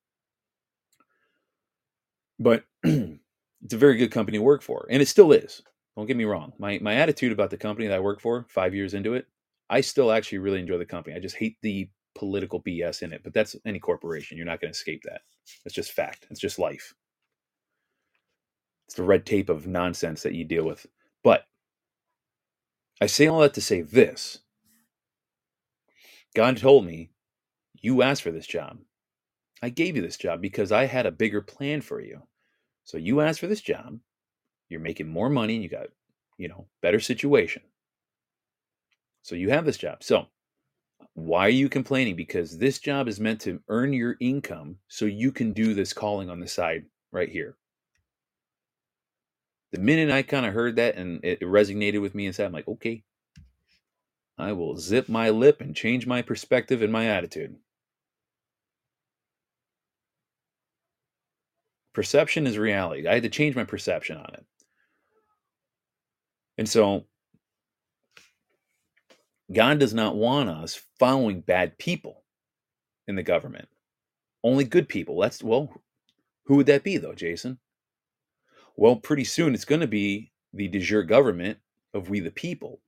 but 2.39 2.65
it's 2.85 3.75
a 3.75 3.79
very 3.79 3.97
good 3.97 4.11
company 4.11 4.39
to 4.39 4.43
work 4.45 4.63
for, 4.63 4.87
and 4.91 5.03
it 5.03 5.09
still 5.09 5.33
is. 5.33 5.63
Don't 5.97 6.07
get 6.07 6.17
me 6.17 6.25
wrong. 6.25 6.53
My 6.59 6.79
my 6.81 6.95
attitude 6.95 7.33
about 7.33 7.51
the 7.51 7.57
company 7.57 7.89
that 7.89 7.97
I 7.97 8.01
work 8.01 8.21
for, 8.21 8.47
five 8.49 8.75
years 8.75 8.95
into 8.95 9.15
it, 9.15 9.27
I 9.71 9.81
still 9.81 10.13
actually 10.13 10.39
really 10.39 10.61
enjoy 10.61 10.79
the 10.79 10.87
company. 10.87 11.17
I 11.17 11.21
just 11.21 11.37
hate 11.37 11.57
the 11.63 11.89
political 12.15 12.63
BS 12.63 13.03
in 13.03 13.13
it, 13.13 13.23
but 13.25 13.35
that's 13.35 13.57
any 13.65 13.79
corporation. 13.79 14.37
You're 14.37 14.47
not 14.47 14.61
going 14.61 14.73
to 14.73 14.77
escape 14.77 15.03
that. 15.05 15.23
It's 15.65 15.75
just 15.75 15.93
fact. 15.93 16.27
It's 16.31 16.41
just 16.41 16.59
life. 16.59 16.95
It's 18.87 18.97
the 18.97 19.03
red 19.05 19.25
tape 19.25 19.49
of 19.49 19.67
nonsense 19.67 20.23
that 20.23 20.35
you 20.35 20.45
deal 20.45 20.65
with. 20.65 20.87
But 21.25 21.45
I 23.01 23.07
say 23.07 23.27
all 23.27 23.41
that 23.41 23.55
to 23.55 23.61
say 23.61 23.83
this 23.83 24.41
God 26.35 26.57
told 26.57 26.85
me, 26.87 27.11
You 27.81 28.03
asked 28.03 28.23
for 28.23 28.31
this 28.33 28.47
job. 28.47 28.79
I 29.63 29.69
gave 29.69 29.97
you 29.97 30.03
this 30.03 30.17
job 30.17 30.41
because 30.41 30.73
I 30.73 30.87
had 30.87 31.07
a 31.07 31.13
bigger 31.13 31.41
plan 31.41 31.81
for 31.81 32.01
you. 32.01 32.23
So 32.85 32.99
you 32.99 33.21
asked 33.21 33.41
for 33.41 33.47
this 33.47 33.61
job. 33.61 33.99
You're 34.69 34.81
making 34.81 35.09
more 35.09 35.31
money 35.31 35.55
and 35.55 35.63
you 35.63 35.69
got, 35.69 35.89
you 36.39 36.49
know, 36.49 36.67
better 36.81 36.99
situation. 36.99 37.63
So 39.23 39.37
you 39.37 39.51
have 39.51 39.65
this 39.65 39.77
job. 39.77 40.03
So 40.03 40.27
why 41.15 41.47
are 41.47 41.51
you 41.51 41.69
complaining? 41.69 42.17
Because 42.17 42.59
this 42.59 42.79
job 42.79 43.09
is 43.09 43.21
meant 43.21 43.41
to 43.43 43.61
earn 43.69 43.93
your 43.93 44.17
income 44.21 44.77
so 44.89 45.05
you 45.05 45.33
can 45.33 45.53
do 45.53 45.75
this 45.75 45.93
calling 45.93 46.31
on 46.31 46.41
the 46.41 46.49
side 46.49 46.85
right 47.13 47.29
here 47.29 47.57
the 49.73 49.79
minute 49.79 50.11
I 50.11 50.23
kind 50.23 50.47
of 50.47 50.53
heard 50.53 50.77
that 50.77 50.97
and 50.97 51.25
it 51.25 51.41
resonated 51.41 52.01
with 52.01 52.15
me 52.15 52.27
inside, 52.27 52.45
I'm 52.45 52.53
like, 52.53 52.69
okay, 52.69 53.03
I 54.39 54.53
will 54.53 54.77
zip 54.77 55.09
my 55.09 55.31
lip 55.31 55.61
and 55.61 55.75
change 55.75 56.07
my 56.07 56.23
perspective 56.23 56.83
and 56.83 56.93
my 56.93 57.07
attitude. 57.07 57.57
Perception 61.95 62.47
is 62.47 62.59
reality. 62.59 63.07
I 63.07 63.15
had 63.15 63.23
to 63.23 63.29
change 63.29 63.57
my 63.57 63.65
perception 63.65 64.19
on 64.19 64.35
it. 64.35 64.45
And 66.59 66.69
so, 66.69 67.07
God 69.53 69.79
does 69.79 69.95
not 69.95 70.17
want 70.17 70.49
us 70.49 70.81
following 70.99 71.41
bad 71.41 71.79
people 71.79 72.25
in 73.07 73.17
the 73.17 73.23
government. 73.23 73.69
Only 74.45 74.65
good 74.65 74.89
people. 74.89 75.21
That's, 75.21 75.43
well, 75.43 75.73
who 76.47 76.57
would 76.57 76.67
that 76.67 76.85
be, 76.85 76.97
though, 76.97 77.15
Jason? 77.15 77.59
Well, 78.77 78.97
pretty 78.97 79.25
soon 79.25 79.55
it's 79.55 79.65
going 79.65 79.81
to 79.81 79.87
be 79.87 80.33
the 80.53 80.69
de 80.69 80.79
jure 80.81 81.03
government 81.03 81.59
of 81.95 82.09
we 82.09 82.21
the 82.21 82.31
people, 82.31 82.81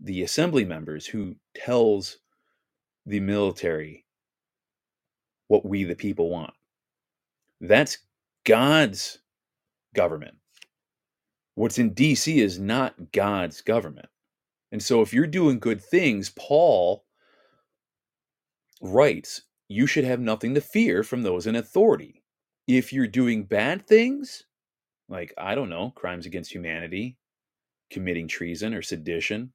the 0.00 0.22
assembly 0.22 0.64
members 0.64 1.06
who 1.06 1.36
tells 1.54 2.18
the 3.06 3.20
military 3.20 4.04
what 5.48 5.64
we 5.64 5.84
the 5.84 5.96
people 5.96 6.30
want. 6.30 6.52
That's 7.60 7.98
God's 8.44 9.18
government. 9.94 10.36
What's 11.54 11.78
in 11.78 11.94
DC 11.94 12.36
is 12.36 12.58
not 12.58 13.12
God's 13.12 13.60
government. 13.60 14.08
And 14.72 14.82
so 14.82 15.02
if 15.02 15.12
you're 15.12 15.26
doing 15.26 15.58
good 15.58 15.82
things, 15.82 16.30
Paul 16.30 17.04
writes, 18.80 19.42
you 19.68 19.86
should 19.86 20.04
have 20.04 20.20
nothing 20.20 20.54
to 20.54 20.60
fear 20.60 21.02
from 21.02 21.22
those 21.22 21.46
in 21.46 21.56
authority. 21.56 22.22
If 22.66 22.92
you're 22.92 23.06
doing 23.06 23.44
bad 23.44 23.86
things, 23.86 24.44
like 25.08 25.34
I 25.36 25.54
don't 25.54 25.70
know, 25.70 25.90
crimes 25.90 26.26
against 26.26 26.52
humanity, 26.52 27.16
committing 27.90 28.28
treason 28.28 28.74
or 28.74 28.82
sedition. 28.82 29.52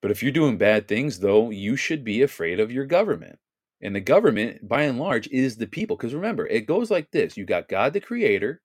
But 0.00 0.12
if 0.12 0.22
you're 0.22 0.32
doing 0.32 0.58
bad 0.58 0.86
things, 0.86 1.18
though, 1.18 1.50
you 1.50 1.74
should 1.76 2.04
be 2.04 2.22
afraid 2.22 2.60
of 2.60 2.70
your 2.70 2.86
government. 2.86 3.38
And 3.80 3.94
the 3.94 4.00
government, 4.00 4.66
by 4.66 4.82
and 4.82 4.98
large, 4.98 5.28
is 5.28 5.56
the 5.56 5.66
people. 5.66 5.96
Because 5.96 6.14
remember, 6.14 6.46
it 6.46 6.66
goes 6.66 6.90
like 6.90 7.10
this 7.10 7.36
you 7.36 7.44
got 7.44 7.68
God 7.68 7.92
the 7.92 8.00
Creator, 8.00 8.60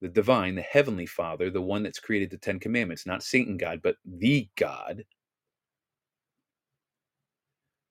the 0.00 0.08
divine, 0.08 0.54
the 0.54 0.62
heavenly 0.62 1.06
Father, 1.06 1.50
the 1.50 1.62
one 1.62 1.82
that's 1.82 1.98
created 1.98 2.30
the 2.30 2.38
Ten 2.38 2.60
Commandments, 2.60 3.06
not 3.06 3.22
Satan 3.22 3.56
God, 3.56 3.80
but 3.82 3.96
the 4.04 4.48
God. 4.56 5.04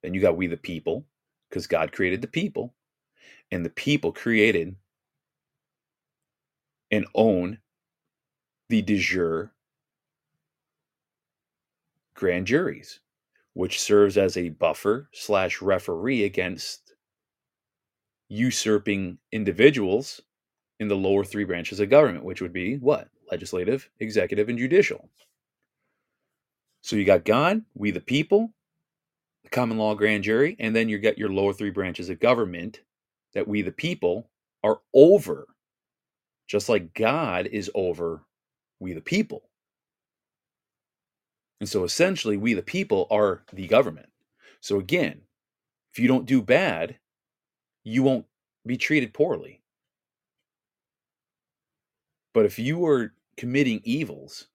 Then 0.03 0.13
you 0.13 0.21
got 0.21 0.37
we 0.37 0.47
the 0.47 0.57
people, 0.57 1.05
because 1.49 1.67
God 1.67 1.91
created 1.91 2.21
the 2.21 2.27
people. 2.27 2.73
And 3.51 3.65
the 3.65 3.69
people 3.69 4.11
created 4.11 4.75
and 6.91 7.05
own 7.15 7.59
the 8.69 8.81
de 8.81 8.97
jure 8.97 9.53
grand 12.15 12.47
juries, 12.47 12.99
which 13.53 13.81
serves 13.81 14.17
as 14.17 14.37
a 14.37 14.49
buffer 14.49 15.09
slash 15.13 15.61
referee 15.61 16.23
against 16.23 16.93
usurping 18.29 19.17
individuals 19.31 20.21
in 20.83 20.89
the 20.89 20.97
lower 20.97 21.25
three 21.25 21.45
branches 21.45 21.81
of 21.81 21.89
government, 21.89 22.25
which 22.25 22.41
would 22.41 22.53
be 22.53 22.77
what? 22.77 23.09
Legislative, 23.31 23.89
executive, 24.01 24.49
and 24.49 24.59
judicial. 24.59 25.09
So 26.81 26.95
you 26.97 27.05
got 27.05 27.25
God, 27.25 27.63
we 27.75 27.91
the 27.91 28.01
people, 28.01 28.53
the 29.43 29.49
common 29.49 29.77
law 29.77 29.95
grand 29.95 30.23
jury, 30.23 30.55
and 30.59 30.75
then 30.75 30.89
you 30.89 30.99
got 30.99 31.17
your 31.17 31.29
lower 31.29 31.53
three 31.53 31.71
branches 31.71 32.09
of 32.09 32.19
government 32.19 32.81
that 33.33 33.47
we 33.47 33.63
the 33.63 33.71
people 33.73 34.29
are 34.63 34.81
over 34.93 35.47
just 36.47 36.69
like 36.69 36.93
God 36.93 37.47
is 37.47 37.71
over 37.75 38.23
we 38.79 38.93
the 38.93 39.01
people. 39.01 39.43
And 41.61 41.69
so 41.69 41.85
essentially, 41.85 42.37
we 42.37 42.53
the 42.53 42.63
people 42.63 43.07
are 43.11 43.43
the 43.53 43.67
government. 43.67 44.09
So 44.61 44.79
again, 44.79 45.21
if 45.93 45.99
you 45.99 46.09
don't 46.09 46.27
do 46.27 46.43
bad, 46.43 46.97
you 47.85 48.03
won't 48.03 48.27
be 48.67 48.77
treated 48.77 49.15
poorly. 49.15 49.62
But 52.33 52.45
if 52.45 52.57
you 52.57 52.85
are 52.85 53.13
committing 53.37 53.81
evils, 53.83 54.47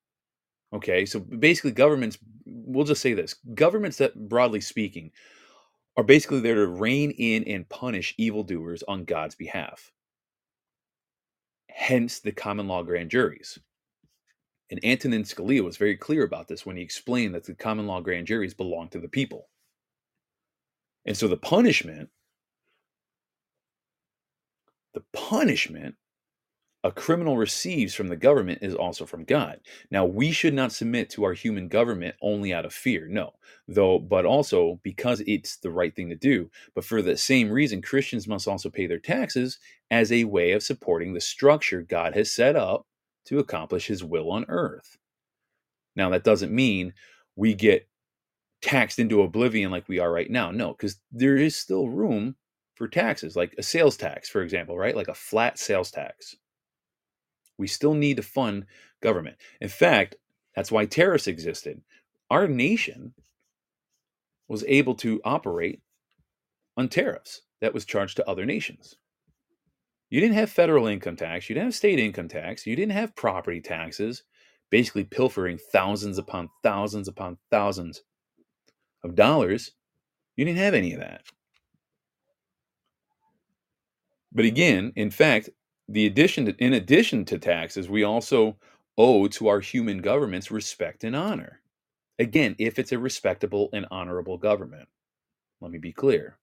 okay, 0.72 1.06
so 1.06 1.20
basically, 1.20 1.72
governments, 1.72 2.18
we'll 2.44 2.84
just 2.84 3.02
say 3.02 3.14
this 3.14 3.34
governments 3.54 3.98
that, 3.98 4.28
broadly 4.28 4.60
speaking, 4.60 5.10
are 5.96 6.04
basically 6.04 6.40
there 6.40 6.56
to 6.56 6.66
rein 6.66 7.12
in 7.12 7.44
and 7.44 7.68
punish 7.68 8.14
evildoers 8.18 8.82
on 8.86 9.04
God's 9.04 9.34
behalf 9.34 9.92
hence 11.78 12.18
the 12.18 12.32
common 12.32 12.66
law 12.66 12.82
grand 12.82 13.08
juries. 13.08 13.56
And 14.70 14.84
Antonin 14.84 15.22
Scalia 15.22 15.62
was 15.62 15.76
very 15.76 15.96
clear 15.96 16.24
about 16.24 16.48
this 16.48 16.66
when 16.66 16.76
he 16.76 16.82
explained 16.82 17.34
that 17.34 17.44
the 17.44 17.54
common 17.54 17.86
law 17.86 18.00
grand 18.00 18.26
juries 18.26 18.52
belong 18.52 18.88
to 18.90 18.98
the 18.98 19.08
people. 19.08 19.48
And 21.06 21.16
so 21.16 21.28
the 21.28 21.36
punishment, 21.36 22.10
the 24.92 25.04
punishment 25.12 25.94
a 26.84 26.92
criminal 26.92 27.36
receives 27.36 27.94
from 27.94 28.06
the 28.06 28.16
government 28.16 28.60
is 28.62 28.74
also 28.74 29.04
from 29.04 29.24
God. 29.24 29.60
Now, 29.90 30.04
we 30.04 30.30
should 30.30 30.54
not 30.54 30.70
submit 30.70 31.10
to 31.10 31.24
our 31.24 31.32
human 31.32 31.66
government 31.68 32.14
only 32.22 32.54
out 32.54 32.64
of 32.64 32.72
fear, 32.72 33.08
no, 33.08 33.32
though, 33.66 33.98
but 33.98 34.24
also 34.24 34.78
because 34.84 35.20
it's 35.26 35.56
the 35.56 35.72
right 35.72 35.94
thing 35.94 36.08
to 36.08 36.14
do. 36.14 36.50
But 36.74 36.84
for 36.84 37.02
the 37.02 37.16
same 37.16 37.50
reason, 37.50 37.82
Christians 37.82 38.28
must 38.28 38.46
also 38.46 38.70
pay 38.70 38.86
their 38.86 39.00
taxes 39.00 39.58
as 39.90 40.12
a 40.12 40.24
way 40.24 40.52
of 40.52 40.62
supporting 40.62 41.12
the 41.12 41.20
structure 41.20 41.82
God 41.82 42.14
has 42.14 42.30
set 42.30 42.54
up 42.54 42.86
to 43.26 43.40
accomplish 43.40 43.88
his 43.88 44.04
will 44.04 44.30
on 44.30 44.44
earth. 44.48 44.98
Now, 45.96 46.10
that 46.10 46.24
doesn't 46.24 46.52
mean 46.52 46.94
we 47.34 47.54
get 47.54 47.88
taxed 48.62 49.00
into 49.00 49.22
oblivion 49.22 49.72
like 49.72 49.88
we 49.88 49.98
are 49.98 50.12
right 50.12 50.30
now. 50.30 50.52
No, 50.52 50.72
because 50.72 50.96
there 51.10 51.36
is 51.36 51.56
still 51.56 51.88
room 51.88 52.36
for 52.76 52.86
taxes, 52.86 53.34
like 53.34 53.52
a 53.58 53.62
sales 53.64 53.96
tax, 53.96 54.28
for 54.28 54.42
example, 54.42 54.78
right? 54.78 54.94
Like 54.94 55.08
a 55.08 55.14
flat 55.14 55.58
sales 55.58 55.90
tax. 55.90 56.36
We 57.58 57.66
still 57.66 57.94
need 57.94 58.16
to 58.16 58.22
fund 58.22 58.66
government. 59.02 59.36
In 59.60 59.68
fact, 59.68 60.16
that's 60.54 60.72
why 60.72 60.86
tariffs 60.86 61.26
existed. 61.26 61.82
Our 62.30 62.48
nation 62.48 63.14
was 64.48 64.64
able 64.66 64.94
to 64.96 65.20
operate 65.24 65.82
on 66.76 66.88
tariffs 66.88 67.42
that 67.60 67.74
was 67.74 67.84
charged 67.84 68.16
to 68.16 68.28
other 68.28 68.46
nations. 68.46 68.96
You 70.10 70.20
didn't 70.20 70.36
have 70.36 70.50
federal 70.50 70.86
income 70.86 71.16
tax, 71.16 71.48
you 71.48 71.54
didn't 71.54 71.66
have 71.66 71.74
state 71.74 71.98
income 71.98 72.28
tax, 72.28 72.66
you 72.66 72.74
didn't 72.74 72.92
have 72.92 73.14
property 73.14 73.60
taxes, 73.60 74.22
basically 74.70 75.04
pilfering 75.04 75.58
thousands 75.72 76.16
upon 76.16 76.48
thousands 76.62 77.08
upon 77.08 77.36
thousands 77.50 78.02
of 79.04 79.14
dollars. 79.14 79.72
You 80.36 80.44
didn't 80.44 80.58
have 80.58 80.74
any 80.74 80.94
of 80.94 81.00
that. 81.00 81.22
But 84.32 84.44
again, 84.44 84.92
in 84.96 85.10
fact, 85.10 85.50
the 85.88 86.06
addition 86.06 86.46
to, 86.46 86.56
in 86.56 86.72
addition 86.74 87.24
to 87.26 87.38
taxes, 87.38 87.88
we 87.88 88.04
also 88.04 88.56
owe 88.96 89.28
to 89.28 89.48
our 89.48 89.60
human 89.60 89.98
governments 89.98 90.50
respect 90.50 91.04
and 91.04 91.16
honor. 91.16 91.60
Again, 92.18 92.56
if 92.58 92.78
it's 92.78 92.92
a 92.92 92.98
respectable 92.98 93.70
and 93.72 93.86
honorable 93.90 94.38
government. 94.38 94.88
Let 95.60 95.70
me 95.70 95.78
be 95.78 95.92
clear, 95.92 96.36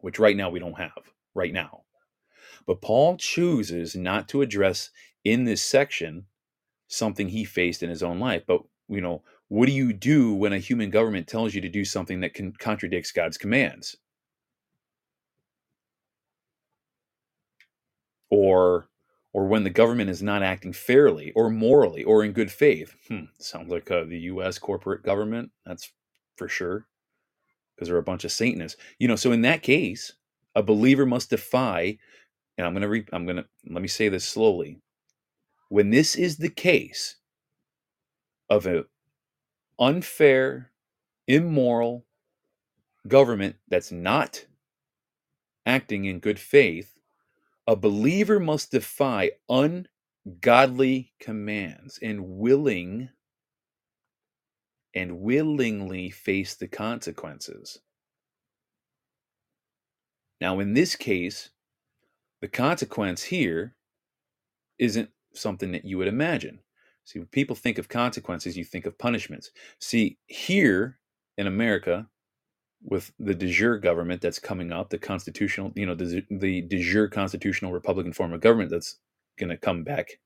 which 0.00 0.18
right 0.18 0.36
now 0.36 0.48
we 0.50 0.60
don't 0.60 0.78
have, 0.78 1.12
right 1.34 1.52
now. 1.52 1.82
But 2.66 2.80
Paul 2.80 3.16
chooses 3.16 3.94
not 3.94 4.28
to 4.28 4.42
address 4.42 4.90
in 5.24 5.44
this 5.44 5.62
section 5.62 6.26
something 6.88 7.28
he 7.28 7.44
faced 7.44 7.82
in 7.82 7.90
his 7.90 8.02
own 8.02 8.18
life. 8.18 8.44
But, 8.46 8.62
you 8.88 9.00
know, 9.00 9.22
what 9.48 9.66
do 9.66 9.72
you 9.72 9.92
do 9.92 10.34
when 10.34 10.52
a 10.52 10.58
human 10.58 10.90
government 10.90 11.26
tells 11.26 11.54
you 11.54 11.60
to 11.60 11.68
do 11.68 11.84
something 11.84 12.20
that 12.20 12.58
contradicts 12.58 13.12
God's 13.12 13.38
commands? 13.38 13.96
Or 18.36 18.88
or 19.32 19.46
when 19.46 19.64
the 19.64 19.70
government 19.70 20.10
is 20.10 20.22
not 20.22 20.42
acting 20.42 20.74
fairly 20.74 21.32
or 21.36 21.50
morally 21.50 22.04
or 22.04 22.24
in 22.24 22.32
good 22.32 22.52
faith. 22.52 22.96
Hmm, 23.08 23.26
sounds 23.38 23.70
like 23.70 23.90
uh, 23.90 24.04
the 24.04 24.20
U.S. 24.20 24.58
corporate 24.58 25.04
government. 25.04 25.52
That's 25.66 25.92
for 26.36 26.48
sure, 26.48 26.86
because 27.76 27.88
they're 27.88 27.98
a 27.98 28.02
bunch 28.02 28.24
of 28.24 28.32
Satanists. 28.32 28.80
You 28.98 29.08
know, 29.08 29.16
so 29.16 29.32
in 29.32 29.42
that 29.42 29.62
case, 29.62 30.14
a 30.56 30.62
believer 30.62 31.06
must 31.06 31.30
defy. 31.30 31.98
And 32.58 32.66
I'm 32.66 32.74
gonna 32.74 32.88
re- 32.88 33.06
I'm 33.12 33.26
gonna 33.26 33.46
let 33.68 33.82
me 33.82 33.88
say 33.88 34.08
this 34.08 34.26
slowly. 34.26 34.80
When 35.70 35.90
this 35.90 36.16
is 36.16 36.38
the 36.38 36.50
case 36.50 37.16
of 38.50 38.66
an 38.66 38.84
unfair, 39.78 40.72
immoral 41.28 42.06
government 43.08 43.56
that's 43.68 43.92
not 43.92 44.46
acting 45.66 46.06
in 46.06 46.20
good 46.20 46.38
faith, 46.40 46.95
a 47.66 47.76
believer 47.76 48.38
must 48.38 48.70
defy 48.70 49.32
ungodly 49.48 51.12
commands 51.20 51.98
and 52.02 52.24
willing 52.26 53.08
and 54.94 55.20
willingly 55.20 56.10
face 56.10 56.54
the 56.54 56.68
consequences. 56.68 57.80
Now, 60.40 60.60
in 60.60 60.74
this 60.74 60.96
case, 60.96 61.50
the 62.40 62.48
consequence 62.48 63.22
here 63.22 63.74
isn't 64.78 65.10
something 65.34 65.72
that 65.72 65.84
you 65.84 65.98
would 65.98 66.08
imagine. 66.08 66.60
See, 67.04 67.18
when 67.18 67.28
people 67.28 67.56
think 67.56 67.78
of 67.78 67.88
consequences, 67.88 68.56
you 68.56 68.64
think 68.64 68.86
of 68.86 68.98
punishments. 68.98 69.50
See, 69.80 70.18
here 70.26 70.98
in 71.38 71.46
America, 71.46 72.08
with 72.86 73.12
the 73.18 73.34
de 73.34 73.50
jure 73.50 73.78
government 73.78 74.20
that's 74.22 74.38
coming 74.38 74.72
up, 74.72 74.90
the 74.90 74.98
constitutional, 74.98 75.72
you 75.74 75.84
know, 75.84 75.94
the, 75.94 76.24
the 76.30 76.62
de 76.62 76.82
jure 76.82 77.08
constitutional 77.08 77.72
Republican 77.72 78.12
form 78.12 78.32
of 78.32 78.40
government 78.40 78.70
that's 78.70 78.98
going 79.38 79.50
to 79.50 79.56
come 79.56 79.82
back 79.82 80.20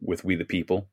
with 0.00 0.22
we 0.22 0.36
the 0.36 0.44
people. 0.44 0.88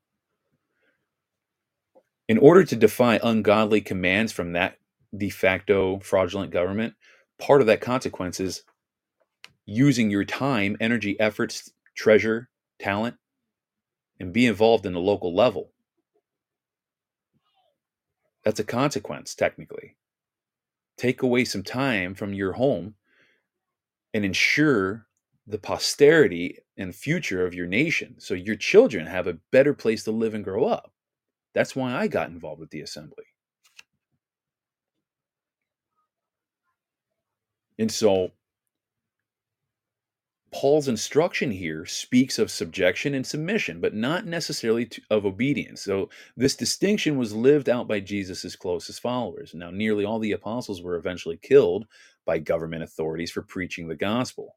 In 2.30 2.38
order 2.38 2.64
to 2.64 2.76
defy 2.78 3.20
ungodly 3.22 3.82
commands 3.82 4.32
from 4.32 4.54
that 4.54 4.78
de 5.16 5.30
facto 5.30 6.00
fraudulent 6.00 6.52
government, 6.52 6.94
part 7.38 7.60
of 7.60 7.68
that 7.68 7.82
consequence 7.82 8.40
is 8.40 8.64
using 9.66 10.10
your 10.10 10.24
time, 10.24 10.78
energy, 10.80 11.20
efforts, 11.20 11.70
treasure, 11.96 12.50
talent, 12.80 13.18
and 14.22 14.32
be 14.32 14.46
involved 14.46 14.86
in 14.86 14.94
the 14.94 15.00
local 15.02 15.36
level. 15.36 15.72
That's 18.46 18.60
a 18.62 18.64
consequence, 18.64 19.36
technically 19.36 19.96
take 20.98 21.22
away 21.22 21.46
some 21.46 21.64
time 21.64 22.14
from 22.14 22.34
your 22.34 22.54
home 22.54 22.96
and 24.14 24.24
ensure 24.24 25.08
the 25.48 25.58
posterity 25.58 26.58
and 26.78 26.96
future 26.96 27.46
of 27.46 27.54
your 27.54 27.68
nation 27.68 28.16
so 28.20 28.34
your 28.34 28.56
children 28.56 29.06
have 29.06 29.28
a 29.28 29.38
better 29.52 29.74
place 29.74 30.04
to 30.04 30.12
live 30.12 30.34
and 30.34 30.44
grow 30.44 30.66
up. 30.66 30.92
That's 31.54 31.76
why 31.76 31.94
I 31.96 32.08
got 32.08 32.30
involved 32.30 32.60
with 32.60 32.70
the 32.70 32.82
assembly. 32.82 33.26
And 37.80 37.92
so 37.92 38.32
Paul's 40.54 40.88
instruction 40.88 41.50
here 41.52 41.86
speaks 41.86 42.38
of 42.38 42.52
subjection 42.52 43.16
and 43.16 43.26
submission, 43.26 43.82
but 43.82 43.96
not 43.96 44.26
necessarily 44.26 44.86
to, 44.86 45.02
of 45.10 45.26
obedience. 45.26 45.82
So, 45.82 46.10
this 46.38 46.56
distinction 46.56 47.18
was 47.18 47.34
lived 47.34 47.70
out 47.70 47.88
by 47.88 48.00
Jesus' 48.00 48.56
closest 48.56 49.02
followers. 49.02 49.54
Now, 49.54 49.72
nearly 49.72 50.06
all 50.06 50.20
the 50.20 50.32
apostles 50.32 50.82
were 50.82 50.96
eventually 50.96 51.38
killed 51.42 51.88
by 52.26 52.38
government 52.38 52.84
authorities 52.84 53.32
for 53.32 53.42
preaching 53.42 53.88
the 53.88 53.96
gospel. 53.96 54.56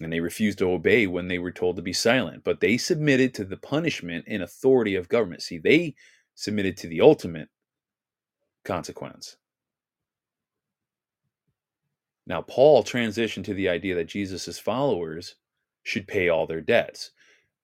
And 0.00 0.12
they 0.12 0.20
refused 0.20 0.58
to 0.58 0.70
obey 0.70 1.06
when 1.06 1.28
they 1.28 1.38
were 1.38 1.52
told 1.52 1.76
to 1.76 1.82
be 1.82 1.92
silent, 1.92 2.42
but 2.44 2.60
they 2.60 2.76
submitted 2.76 3.32
to 3.34 3.44
the 3.44 3.56
punishment 3.56 4.24
and 4.28 4.42
authority 4.42 4.96
of 4.96 5.08
government. 5.08 5.42
See, 5.42 5.58
they 5.58 5.94
submitted 6.34 6.76
to 6.78 6.88
the 6.88 7.00
ultimate 7.00 7.48
consequence. 8.64 9.36
Now, 12.26 12.42
Paul 12.42 12.82
transitioned 12.82 13.44
to 13.44 13.54
the 13.54 13.68
idea 13.68 13.94
that 13.94 14.08
Jesus' 14.08 14.58
followers 14.58 15.36
should 15.84 16.08
pay 16.08 16.28
all 16.28 16.46
their 16.46 16.60
debts. 16.60 17.12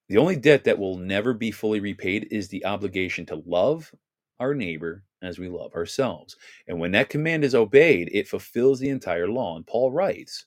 The 0.09 0.19
only 0.19 0.37
debt 0.37 0.65
that 0.65 0.79
will 0.79 0.99
never 0.99 1.35
be 1.35 1.51
fully 1.51 1.81
repaid 1.81 2.29
is 2.31 2.49
the 2.49 2.65
obligation 2.65 3.27
to 3.27 3.43
love 3.47 3.93
our 4.39 4.55
neighbor 4.55 5.05
as 5.23 5.39
we 5.39 5.49
love 5.49 5.75
ourselves. 5.75 6.37
And 6.69 6.79
when 6.79 6.93
that 6.93 7.09
command 7.09 7.45
is 7.45 7.55
obeyed, 7.55 8.11
it 8.13 8.29
fulfills 8.29 8.79
the 8.79 8.91
entire 8.91 9.29
law. 9.29 9.57
And 9.57 9.67
Paul 9.67 9.91
writes, 9.91 10.47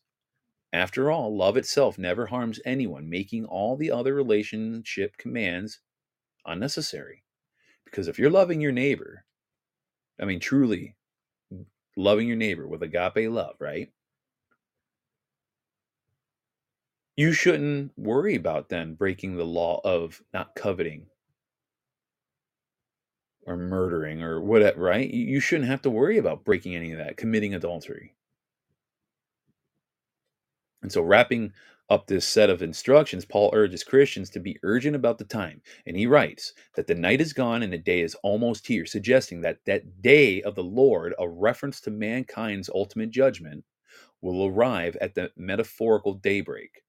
after 0.72 1.10
all, 1.10 1.36
love 1.36 1.56
itself 1.56 1.98
never 1.98 2.26
harms 2.26 2.60
anyone, 2.66 3.10
making 3.10 3.46
all 3.46 3.78
the 3.78 3.92
other 3.92 4.14
relationship 4.14 5.18
commands 5.18 5.80
unnecessary. 6.46 7.24
Because 7.86 8.10
if 8.10 8.20
you're 8.20 8.30
loving 8.30 8.60
your 8.60 8.74
neighbor, 8.74 9.26
I 10.20 10.26
mean, 10.26 10.40
truly 10.40 10.96
loving 11.96 12.28
your 12.28 12.38
neighbor 12.38 12.68
with 12.68 12.84
agape 12.84 13.30
love, 13.32 13.56
right? 13.60 13.90
You 17.18 17.34
shouldn't 17.34 17.92
worry 17.98 18.36
about 18.36 18.70
then 18.70 18.96
breaking 18.96 19.38
the 19.38 19.46
law 19.46 19.82
of 19.84 20.22
not 20.34 20.56
coveting 20.56 21.08
or 23.46 23.58
murdering 23.58 24.22
or 24.24 24.42
whatever, 24.42 24.82
right? 24.82 25.10
You 25.10 25.40
shouldn't 25.40 25.70
have 25.70 25.82
to 25.84 25.90
worry 25.90 26.18
about 26.18 26.46
breaking 26.46 26.76
any 26.76 26.92
of 26.92 27.00
that, 27.00 27.18
committing 27.18 27.54
adultery. 27.54 28.16
And 30.82 30.92
so, 30.92 31.02
wrapping 31.02 31.54
up 31.90 32.08
this 32.08 32.28
set 32.28 32.50
of 32.50 32.62
instructions, 32.64 33.26
Paul 33.26 33.52
urges 33.54 33.84
Christians 33.84 34.30
to 34.32 34.40
be 34.40 34.58
urgent 34.64 34.96
about 34.96 35.18
the 35.18 35.26
time. 35.26 35.62
And 35.86 35.98
he 35.98 36.08
writes 36.08 36.54
that 36.76 36.88
the 36.88 36.96
night 36.96 37.22
is 37.22 37.34
gone 37.34 37.64
and 37.64 37.74
the 37.74 37.78
day 37.78 38.02
is 38.02 38.16
almost 38.24 38.68
here, 38.68 38.86
suggesting 38.86 39.42
that 39.42 39.60
that 39.66 40.02
day 40.02 40.42
of 40.44 40.56
the 40.56 40.64
Lord, 40.64 41.14
a 41.20 41.28
reference 41.30 41.82
to 41.82 41.92
mankind's 41.92 42.70
ultimate 42.74 43.12
judgment, 43.12 43.66
will 44.22 44.48
arrive 44.48 44.98
at 45.02 45.16
the 45.16 45.32
metaphorical 45.38 46.16
daybreak. 46.16 46.85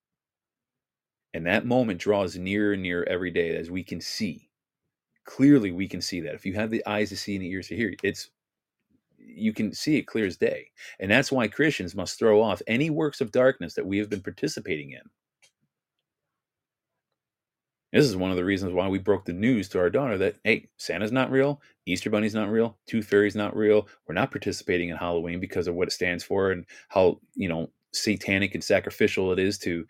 And 1.37 1.45
that 1.45 1.67
moment 1.67 2.01
draws 2.01 2.37
nearer 2.37 2.73
and 2.73 2.83
nearer 2.83 3.07
every 3.07 3.31
day 3.31 3.55
as 3.57 3.71
we 3.71 3.85
can 3.85 4.01
see. 4.01 4.49
Clearly, 5.27 5.71
we 5.71 5.87
can 5.87 6.01
see 6.01 6.21
that. 6.23 6.35
If 6.35 6.47
you 6.47 6.55
have 6.55 6.71
the 6.71 6.85
eyes 6.87 7.11
to 7.11 7.17
see 7.17 7.37
and 7.37 7.45
the 7.45 7.51
ears 7.51 7.69
to 7.69 7.77
hear, 7.77 7.95
it's 8.03 8.31
you 9.19 9.53
can 9.53 9.75
see 9.75 9.99
it 9.99 10.07
clear 10.07 10.25
as 10.25 10.39
day. 10.39 10.71
And 10.99 11.11
that's 11.11 11.31
why 11.31 11.47
Christians 11.49 11.95
must 11.95 12.19
throw 12.19 12.41
off 12.41 12.63
any 12.67 12.89
works 12.89 13.21
of 13.21 13.33
darkness 13.33 13.75
that 13.75 13.85
we 13.85 13.99
have 13.99 14.09
been 14.09 14.23
participating 14.23 14.93
in. 14.93 15.03
This 17.93 18.07
is 18.07 18.17
one 18.17 18.31
of 18.31 18.39
the 18.39 18.45
reasons 18.45 18.73
why 18.73 18.89
we 18.89 18.99
broke 18.99 19.27
the 19.27 19.35
news 19.35 19.69
to 19.71 19.79
our 19.79 19.91
daughter 19.91 20.17
that, 20.17 20.37
hey, 20.43 20.71
Santa's 20.79 21.13
not 21.13 21.31
real, 21.31 21.61
Easter 21.85 22.09
Bunny's 22.09 22.35
not 22.35 22.51
real, 22.51 22.79
Tooth 22.87 23.07
Fairy's 23.07 23.37
not 23.37 23.55
real. 23.55 23.89
We're 24.09 24.15
not 24.15 24.31
participating 24.31 24.89
in 24.89 24.97
Halloween 24.97 25.39
because 25.39 25.69
of 25.69 25.75
what 25.75 25.89
it 25.89 25.93
stands 25.93 26.25
for 26.25 26.51
and 26.51 26.65
how, 26.89 27.21
you 27.35 27.51
know, 27.51 27.69
satanic 27.93 28.55
and 28.55 28.65
sacrificial 28.65 29.33
it 29.33 29.39
is 29.39 29.59
to 29.59 29.87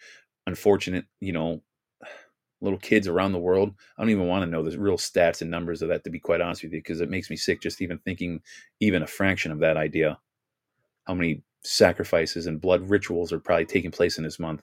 unfortunate, 0.47 1.07
you 1.21 1.33
know, 1.33 1.63
little 2.61 2.79
kids 2.79 3.09
around 3.09 3.33
the 3.33 3.39
world. 3.39 3.75
I 3.97 4.03
don't 4.03 4.11
even 4.11 4.27
want 4.27 4.45
to 4.45 4.51
know 4.51 4.63
the 4.63 4.79
real 4.79 4.97
stats 4.97 5.43
and 5.43 5.51
numbers 5.51 5.83
of 5.83 5.89
that, 5.89 6.05
to 6.05 6.11
be 6.11 6.19
quite 6.21 6.41
honest 6.41 6.63
with 6.63 6.73
you, 6.73 6.79
because 6.79 7.01
it 7.01 7.11
makes 7.11 7.31
me 7.31 7.37
sick 7.37 7.61
just 7.61 7.83
even 7.83 7.99
thinking 7.99 8.41
even 8.81 9.03
a 9.03 9.07
fraction 9.07 9.53
of 9.53 9.61
that 9.61 9.77
idea. 9.77 10.19
How 11.07 11.15
many 11.15 11.43
sacrifices 11.67 12.47
and 12.47 12.61
blood 12.61 12.89
rituals 12.89 13.33
are 13.33 13.41
probably 13.41 13.67
taking 13.67 13.91
place 13.91 14.19
in 14.19 14.25
this 14.25 14.39
month. 14.39 14.61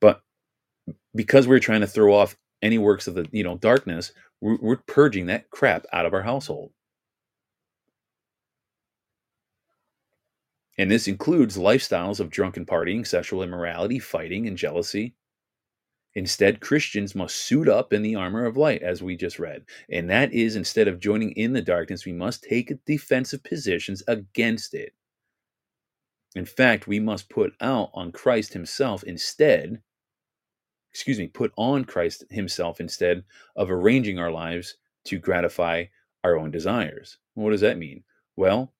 But 0.00 0.20
because 1.14 1.48
we're 1.48 1.58
trying 1.58 1.80
to 1.80 1.86
throw 1.86 2.14
off 2.14 2.36
any 2.62 2.78
works 2.78 3.08
of 3.08 3.14
the 3.14 3.26
you 3.32 3.42
know 3.42 3.56
darkness, 3.56 4.12
we're, 4.40 4.58
we're 4.60 4.76
purging 4.76 5.26
that 5.26 5.50
crap 5.50 5.86
out 5.92 6.06
of 6.06 6.14
our 6.14 6.22
household. 6.22 6.72
And 10.80 10.90
this 10.90 11.08
includes 11.08 11.58
lifestyles 11.58 12.20
of 12.20 12.30
drunken 12.30 12.64
partying, 12.64 13.06
sexual 13.06 13.42
immorality, 13.42 13.98
fighting, 13.98 14.46
and 14.46 14.56
jealousy. 14.56 15.14
Instead, 16.14 16.62
Christians 16.62 17.14
must 17.14 17.36
suit 17.36 17.68
up 17.68 17.92
in 17.92 18.00
the 18.00 18.14
armor 18.14 18.46
of 18.46 18.56
light, 18.56 18.82
as 18.82 19.02
we 19.02 19.14
just 19.14 19.38
read. 19.38 19.66
And 19.90 20.08
that 20.08 20.32
is, 20.32 20.56
instead 20.56 20.88
of 20.88 20.98
joining 20.98 21.32
in 21.32 21.52
the 21.52 21.60
darkness, 21.60 22.06
we 22.06 22.14
must 22.14 22.44
take 22.44 22.72
defensive 22.86 23.44
positions 23.44 24.02
against 24.08 24.72
it. 24.72 24.94
In 26.34 26.46
fact, 26.46 26.86
we 26.86 26.98
must 26.98 27.28
put 27.28 27.52
out 27.60 27.90
on 27.92 28.10
Christ 28.10 28.54
Himself 28.54 29.04
instead, 29.04 29.82
excuse 30.94 31.18
me, 31.18 31.26
put 31.26 31.52
on 31.58 31.84
Christ 31.84 32.24
Himself 32.30 32.80
instead 32.80 33.22
of 33.54 33.70
arranging 33.70 34.18
our 34.18 34.30
lives 34.30 34.78
to 35.04 35.18
gratify 35.18 35.84
our 36.24 36.38
own 36.38 36.50
desires. 36.50 37.18
What 37.34 37.50
does 37.50 37.60
that 37.60 37.76
mean? 37.76 38.02
Well, 38.36 38.72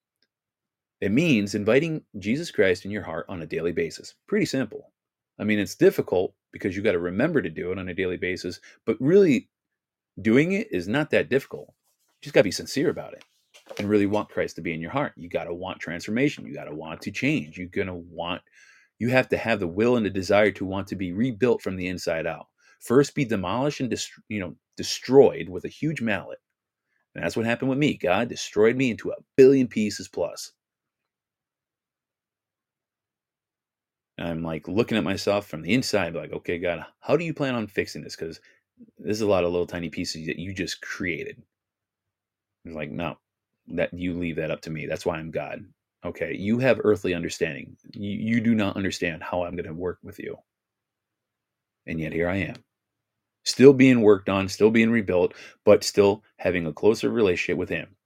it 1.00 1.10
means 1.10 1.54
inviting 1.54 2.02
Jesus 2.18 2.50
Christ 2.50 2.84
in 2.84 2.90
your 2.90 3.02
heart 3.02 3.26
on 3.28 3.42
a 3.42 3.46
daily 3.46 3.72
basis. 3.72 4.14
Pretty 4.26 4.46
simple. 4.46 4.92
I 5.38 5.44
mean, 5.44 5.58
it's 5.58 5.74
difficult 5.74 6.34
because 6.52 6.76
you 6.76 6.82
got 6.82 6.92
to 6.92 6.98
remember 6.98 7.40
to 7.40 7.48
do 7.48 7.72
it 7.72 7.78
on 7.78 7.88
a 7.88 7.94
daily 7.94 8.18
basis, 8.18 8.60
but 8.84 8.96
really 9.00 9.48
doing 10.20 10.52
it 10.52 10.68
is 10.70 10.88
not 10.88 11.10
that 11.10 11.30
difficult. 11.30 11.68
You 11.68 12.24
just 12.24 12.34
got 12.34 12.40
to 12.40 12.44
be 12.44 12.50
sincere 12.50 12.90
about 12.90 13.14
it 13.14 13.24
and 13.78 13.88
really 13.88 14.06
want 14.06 14.28
Christ 14.28 14.56
to 14.56 14.62
be 14.62 14.74
in 14.74 14.80
your 14.80 14.90
heart. 14.90 15.12
You 15.16 15.28
got 15.28 15.44
to 15.44 15.54
want 15.54 15.80
transformation. 15.80 16.44
You 16.44 16.54
got 16.54 16.64
to 16.64 16.74
want 16.74 17.00
to 17.02 17.10
change. 17.10 17.56
You're 17.56 17.68
going 17.68 17.86
to 17.86 17.94
want, 17.94 18.42
you 18.98 19.08
have 19.08 19.28
to 19.30 19.38
have 19.38 19.60
the 19.60 19.68
will 19.68 19.96
and 19.96 20.04
the 20.04 20.10
desire 20.10 20.50
to 20.52 20.64
want 20.66 20.88
to 20.88 20.96
be 20.96 21.12
rebuilt 21.12 21.62
from 21.62 21.76
the 21.76 21.86
inside 21.86 22.26
out. 22.26 22.48
First, 22.80 23.14
be 23.14 23.24
demolished 23.24 23.80
and 23.80 23.90
dest- 23.90 24.12
you 24.28 24.40
know 24.40 24.56
destroyed 24.76 25.48
with 25.48 25.64
a 25.64 25.68
huge 25.68 26.00
mallet. 26.00 26.38
And 27.14 27.24
that's 27.24 27.36
what 27.36 27.46
happened 27.46 27.70
with 27.70 27.78
me. 27.78 27.96
God 27.96 28.28
destroyed 28.28 28.76
me 28.76 28.90
into 28.90 29.10
a 29.10 29.22
billion 29.36 29.68
pieces 29.68 30.08
plus. 30.08 30.52
And 34.20 34.28
I'm 34.28 34.42
like 34.42 34.68
looking 34.68 34.98
at 34.98 35.04
myself 35.04 35.46
from 35.46 35.62
the 35.62 35.72
inside, 35.72 36.14
like, 36.14 36.33
okay, 36.33 36.59
God, 36.59 36.85
how 37.00 37.16
do 37.16 37.24
you 37.24 37.33
plan 37.33 37.54
on 37.54 37.66
fixing 37.66 38.02
this? 38.02 38.14
Because 38.14 38.38
this 38.98 39.16
is 39.16 39.22
a 39.22 39.26
lot 39.26 39.44
of 39.44 39.50
little 39.50 39.66
tiny 39.66 39.88
pieces 39.88 40.26
that 40.26 40.38
you 40.38 40.52
just 40.52 40.83
created. 40.83 41.42
It's 42.66 42.76
like, 42.76 42.90
no, 42.90 43.16
that 43.68 43.94
you 43.94 44.18
leave 44.18 44.37
that 44.37 44.50
up 44.50 44.61
to 44.62 44.70
me. 44.70 44.85
That's 44.85 45.06
why 45.06 45.16
I'm 45.16 45.30
God. 45.30 45.64
Okay, 46.04 46.37
you 46.37 46.59
have 46.59 46.83
earthly 46.85 47.14
understanding. 47.14 47.78
You, 47.94 48.11
you 48.11 48.40
do 48.42 48.54
not 48.54 48.76
understand 48.76 49.22
how 49.22 49.42
I'm 49.44 49.56
going 49.56 49.66
to 49.66 49.72
work 49.72 49.98
with 50.02 50.18
you. 50.18 50.37
And 51.87 51.98
yet 51.98 52.12
here 52.12 52.28
I 52.28 52.37
am. 52.37 52.56
Still 53.44 53.72
being 53.72 54.02
worked 54.02 54.28
on, 54.28 54.50
still 54.50 54.70
being 54.70 54.90
rebuilt, 54.90 55.33
but 55.64 55.83
still 55.83 56.22
having 56.37 56.66
a 56.66 56.74
closer 56.74 57.09
relationship 57.09 57.56
with 57.56 57.70
Him. 57.70 57.96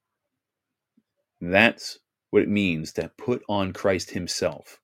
That's 1.41 1.99
what 2.31 2.43
it 2.43 2.49
means 2.49 2.93
to 2.93 3.11
put 3.19 3.43
on 3.49 3.73
Christ 3.73 4.11
Himself. 4.13 4.81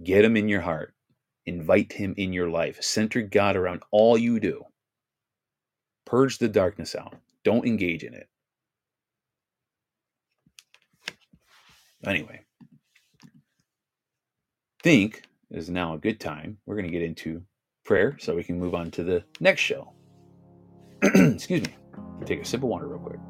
Get 0.00 0.24
him 0.24 0.36
in 0.36 0.48
your 0.48 0.62
heart. 0.62 0.94
Invite 1.44 1.92
him 1.92 2.14
in 2.16 2.32
your 2.32 2.48
life. 2.48 2.82
Center 2.82 3.22
God 3.22 3.56
around 3.56 3.82
all 3.90 4.16
you 4.16 4.40
do. 4.40 4.64
Purge 6.06 6.38
the 6.38 6.48
darkness 6.48 6.94
out. 6.94 7.16
Don't 7.44 7.66
engage 7.66 8.04
in 8.04 8.14
it. 8.14 8.28
Anyway, 12.04 12.40
think 14.82 15.22
is 15.50 15.68
now 15.68 15.94
a 15.94 15.98
good 15.98 16.18
time. 16.18 16.58
We're 16.66 16.74
going 16.74 16.86
to 16.86 16.92
get 16.92 17.02
into 17.02 17.42
prayer 17.84 18.16
so 18.18 18.34
we 18.34 18.44
can 18.44 18.58
move 18.58 18.74
on 18.74 18.90
to 18.92 19.04
the 19.04 19.24
next 19.40 19.60
show. 19.60 19.92
Excuse 21.02 21.62
me. 21.62 21.74
Take 22.24 22.40
a 22.40 22.44
sip 22.44 22.62
of 22.62 22.68
water 22.68 22.86
real 22.88 22.98
quick. 22.98 23.20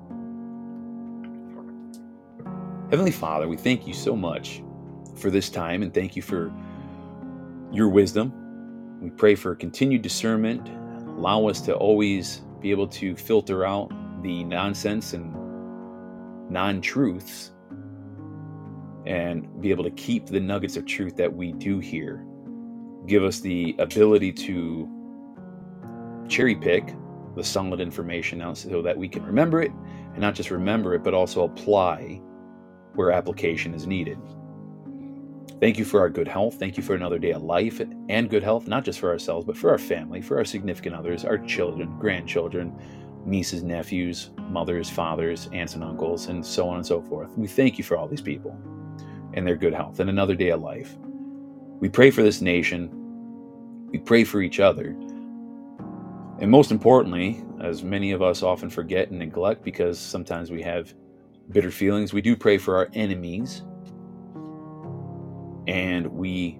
Heavenly 2.90 3.10
Father, 3.10 3.48
we 3.48 3.56
thank 3.56 3.86
you 3.86 3.94
so 3.94 4.14
much 4.14 4.62
for 5.14 5.30
this 5.30 5.50
time 5.50 5.82
and 5.82 5.92
thank 5.92 6.16
you 6.16 6.22
for 6.22 6.52
your 7.70 7.88
wisdom. 7.88 8.32
We 9.00 9.10
pray 9.10 9.34
for 9.34 9.54
continued 9.54 10.02
discernment. 10.02 10.68
Allow 11.18 11.48
us 11.48 11.60
to 11.62 11.74
always 11.74 12.42
be 12.60 12.70
able 12.70 12.88
to 12.88 13.16
filter 13.16 13.64
out 13.64 13.90
the 14.22 14.44
nonsense 14.44 15.12
and 15.12 15.34
non 16.50 16.80
truths 16.80 17.52
and 19.06 19.60
be 19.60 19.70
able 19.70 19.84
to 19.84 19.90
keep 19.92 20.26
the 20.26 20.38
nuggets 20.38 20.76
of 20.76 20.86
truth 20.86 21.16
that 21.16 21.32
we 21.32 21.52
do 21.52 21.78
hear. 21.80 22.24
Give 23.06 23.24
us 23.24 23.40
the 23.40 23.74
ability 23.78 24.32
to 24.32 24.88
cherry 26.28 26.54
pick 26.54 26.94
the 27.34 27.42
solid 27.42 27.80
information 27.80 28.40
out 28.40 28.58
so 28.58 28.82
that 28.82 28.96
we 28.96 29.08
can 29.08 29.24
remember 29.24 29.60
it 29.60 29.72
and 30.12 30.20
not 30.20 30.34
just 30.34 30.50
remember 30.50 30.94
it, 30.94 31.02
but 31.02 31.14
also 31.14 31.44
apply 31.44 32.20
where 32.94 33.10
application 33.10 33.74
is 33.74 33.86
needed. 33.86 34.18
Thank 35.62 35.78
you 35.78 35.84
for 35.84 36.00
our 36.00 36.10
good 36.10 36.26
health. 36.26 36.58
Thank 36.58 36.76
you 36.76 36.82
for 36.82 36.96
another 36.96 37.20
day 37.20 37.30
of 37.30 37.44
life 37.44 37.80
and 38.08 38.28
good 38.28 38.42
health, 38.42 38.66
not 38.66 38.84
just 38.84 38.98
for 38.98 39.10
ourselves, 39.10 39.46
but 39.46 39.56
for 39.56 39.70
our 39.70 39.78
family, 39.78 40.20
for 40.20 40.36
our 40.36 40.44
significant 40.44 40.96
others, 40.96 41.24
our 41.24 41.38
children, 41.38 41.96
grandchildren, 42.00 42.76
nieces, 43.24 43.62
nephews, 43.62 44.30
mothers, 44.48 44.90
fathers, 44.90 45.48
aunts, 45.52 45.76
and 45.76 45.84
uncles, 45.84 46.26
and 46.26 46.44
so 46.44 46.68
on 46.68 46.78
and 46.78 46.84
so 46.86 47.00
forth. 47.00 47.30
We 47.38 47.46
thank 47.46 47.78
you 47.78 47.84
for 47.84 47.96
all 47.96 48.08
these 48.08 48.20
people 48.20 48.58
and 49.34 49.46
their 49.46 49.54
good 49.54 49.72
health 49.72 50.00
and 50.00 50.10
another 50.10 50.34
day 50.34 50.48
of 50.48 50.60
life. 50.60 50.96
We 51.78 51.88
pray 51.88 52.10
for 52.10 52.24
this 52.24 52.40
nation. 52.40 52.90
We 53.92 53.98
pray 53.98 54.24
for 54.24 54.42
each 54.42 54.58
other. 54.58 54.96
And 56.40 56.50
most 56.50 56.72
importantly, 56.72 57.44
as 57.60 57.84
many 57.84 58.10
of 58.10 58.20
us 58.20 58.42
often 58.42 58.68
forget 58.68 59.10
and 59.10 59.20
neglect 59.20 59.62
because 59.62 60.00
sometimes 60.00 60.50
we 60.50 60.60
have 60.62 60.92
bitter 61.50 61.70
feelings, 61.70 62.12
we 62.12 62.20
do 62.20 62.34
pray 62.34 62.58
for 62.58 62.74
our 62.74 62.90
enemies 62.94 63.62
and 65.66 66.06
we 66.06 66.58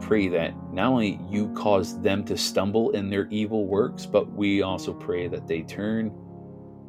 pray 0.00 0.28
that 0.28 0.54
not 0.72 0.92
only 0.92 1.20
you 1.28 1.48
cause 1.54 2.00
them 2.00 2.24
to 2.24 2.36
stumble 2.36 2.90
in 2.90 3.10
their 3.10 3.26
evil 3.28 3.66
works, 3.66 4.06
but 4.06 4.30
we 4.32 4.62
also 4.62 4.92
pray 4.92 5.28
that 5.28 5.46
they 5.46 5.62
turn 5.62 6.12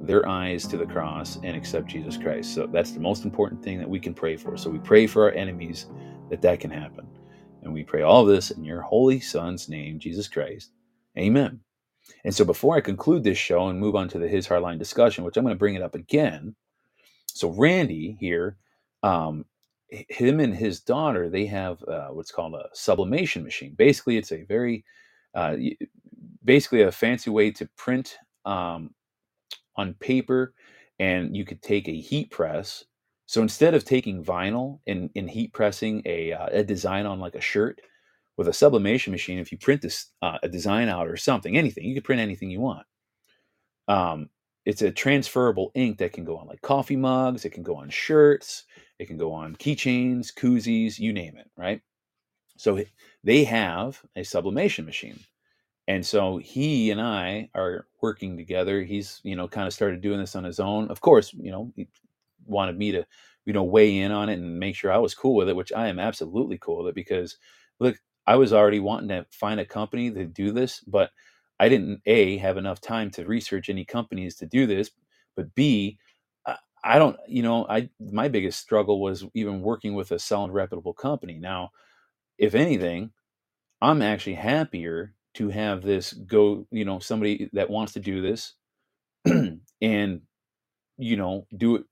their 0.01 0.27
eyes 0.27 0.67
to 0.67 0.77
the 0.77 0.85
cross 0.85 1.37
and 1.43 1.55
accept 1.55 1.87
Jesus 1.87 2.17
Christ. 2.17 2.53
So 2.53 2.67
that's 2.67 2.91
the 2.91 2.99
most 2.99 3.25
important 3.25 3.63
thing 3.63 3.79
that 3.79 3.89
we 3.89 3.99
can 3.99 4.13
pray 4.13 4.37
for. 4.37 4.57
So 4.57 4.69
we 4.69 4.79
pray 4.79 5.07
for 5.07 5.23
our 5.23 5.31
enemies 5.31 5.87
that 6.29 6.41
that 6.41 6.59
can 6.59 6.71
happen. 6.71 7.07
And 7.63 7.73
we 7.73 7.83
pray 7.83 8.01
all 8.01 8.25
this 8.25 8.51
in 8.51 8.63
your 8.63 8.81
holy 8.81 9.19
son's 9.19 9.69
name, 9.69 9.99
Jesus 9.99 10.27
Christ. 10.27 10.71
Amen. 11.17 11.59
And 12.23 12.33
so 12.33 12.43
before 12.45 12.75
I 12.75 12.81
conclude 12.81 13.23
this 13.23 13.37
show 13.37 13.67
and 13.67 13.79
move 13.79 13.95
on 13.95 14.09
to 14.09 14.19
the 14.19 14.27
His 14.27 14.47
Hardline 14.47 14.79
discussion, 14.79 15.23
which 15.23 15.37
I'm 15.37 15.43
going 15.43 15.55
to 15.55 15.59
bring 15.59 15.75
it 15.75 15.83
up 15.83 15.95
again. 15.95 16.55
So 17.27 17.49
Randy 17.49 18.17
here 18.19 18.57
um, 19.03 19.45
him 19.91 20.39
and 20.39 20.55
his 20.55 20.79
daughter 20.79 21.29
they 21.29 21.45
have 21.45 21.83
uh, 21.83 22.07
what's 22.07 22.31
called 22.31 22.55
a 22.55 22.69
sublimation 22.73 23.43
machine. 23.43 23.73
Basically 23.77 24.17
it's 24.17 24.31
a 24.31 24.43
very 24.43 24.85
uh, 25.35 25.55
basically 26.43 26.81
a 26.83 26.91
fancy 26.91 27.29
way 27.29 27.51
to 27.51 27.67
print 27.77 28.17
um, 28.45 28.93
on 29.75 29.93
paper 29.95 30.53
and 30.99 31.35
you 31.35 31.45
could 31.45 31.61
take 31.61 31.87
a 31.87 31.99
heat 31.99 32.31
press. 32.31 32.83
So 33.25 33.41
instead 33.41 33.73
of 33.73 33.85
taking 33.85 34.23
vinyl 34.23 34.79
and, 34.87 35.09
and 35.15 35.29
heat 35.29 35.53
pressing 35.53 36.01
a, 36.05 36.33
uh, 36.33 36.47
a 36.51 36.63
design 36.63 37.05
on 37.05 37.19
like 37.19 37.35
a 37.35 37.41
shirt 37.41 37.81
with 38.37 38.47
a 38.47 38.53
sublimation 38.53 39.11
machine 39.11 39.39
if 39.39 39.51
you 39.51 39.57
print 39.57 39.81
this 39.81 40.07
uh, 40.21 40.37
a 40.43 40.49
design 40.49 40.89
out 40.89 41.07
or 41.07 41.17
something 41.17 41.57
anything 41.57 41.85
you 41.85 41.95
could 41.95 42.03
print 42.03 42.21
anything 42.21 42.49
you 42.49 42.61
want. 42.61 42.85
Um, 43.87 44.29
it's 44.65 44.81
a 44.81 44.91
transferable 44.91 45.71
ink 45.75 45.97
that 45.97 46.13
can 46.13 46.23
go 46.23 46.37
on 46.37 46.47
like 46.47 46.61
coffee 46.61 46.95
mugs 46.95 47.45
it 47.45 47.51
can 47.51 47.63
go 47.63 47.75
on 47.75 47.89
shirts 47.89 48.65
it 49.01 49.07
can 49.07 49.17
go 49.17 49.33
on 49.33 49.55
keychains, 49.55 50.31
koozies, 50.31 50.99
you 50.99 51.11
name 51.11 51.35
it, 51.35 51.49
right? 51.57 51.81
So 52.55 52.83
they 53.23 53.43
have 53.45 53.99
a 54.15 54.23
sublimation 54.23 54.85
machine. 54.85 55.19
And 55.87 56.05
so 56.05 56.37
he 56.37 56.91
and 56.91 57.01
I 57.01 57.49
are 57.55 57.87
working 58.03 58.37
together. 58.37 58.83
He's, 58.83 59.19
you 59.23 59.35
know, 59.35 59.47
kind 59.47 59.65
of 59.65 59.73
started 59.73 60.01
doing 60.01 60.19
this 60.19 60.35
on 60.35 60.43
his 60.43 60.59
own. 60.59 60.87
Of 60.89 61.01
course, 61.01 61.33
you 61.33 61.51
know, 61.51 61.73
he 61.75 61.87
wanted 62.45 62.77
me 62.77 62.91
to, 62.91 63.03
you 63.45 63.53
know, 63.53 63.63
weigh 63.63 63.97
in 63.97 64.11
on 64.11 64.29
it 64.29 64.35
and 64.37 64.59
make 64.59 64.75
sure 64.75 64.91
I 64.91 64.99
was 64.99 65.15
cool 65.15 65.33
with 65.35 65.49
it, 65.49 65.55
which 65.55 65.73
I 65.73 65.87
am 65.87 65.97
absolutely 65.97 66.59
cool 66.59 66.83
with 66.83 66.89
it 66.89 66.95
because 66.95 67.37
look, 67.79 67.97
I 68.27 68.35
was 68.35 68.53
already 68.53 68.79
wanting 68.79 69.09
to 69.09 69.25
find 69.31 69.59
a 69.59 69.65
company 69.65 70.11
to 70.11 70.25
do 70.25 70.51
this, 70.51 70.81
but 70.81 71.09
I 71.61 71.69
didn't 71.69 72.01
a 72.07 72.37
have 72.39 72.57
enough 72.57 72.81
time 72.81 73.11
to 73.13 73.25
research 73.27 73.69
any 73.69 73.85
companies 73.85 74.35
to 74.37 74.47
do 74.47 74.67
this, 74.67 74.91
but 75.37 75.55
b 75.55 75.99
I 76.83 76.97
don't, 76.99 77.17
you 77.27 77.43
know, 77.43 77.65
I 77.69 77.89
my 77.99 78.27
biggest 78.27 78.59
struggle 78.59 79.01
was 79.01 79.25
even 79.35 79.61
working 79.61 79.93
with 79.93 80.11
a 80.11 80.19
solid 80.19 80.51
reputable 80.51 80.93
company. 80.93 81.37
Now, 81.39 81.71
if 82.37 82.55
anything, 82.55 83.11
I'm 83.81 84.01
actually 84.01 84.35
happier 84.35 85.15
to 85.35 85.49
have 85.49 85.83
this 85.83 86.13
go, 86.13 86.67
you 86.71 86.85
know, 86.85 86.99
somebody 86.99 87.49
that 87.53 87.69
wants 87.69 87.93
to 87.93 88.01
do 88.01 88.21
this 88.21 88.55
and 89.81 90.21
you 90.99 91.17
know, 91.17 91.47
do 91.57 91.77
it 91.77 91.85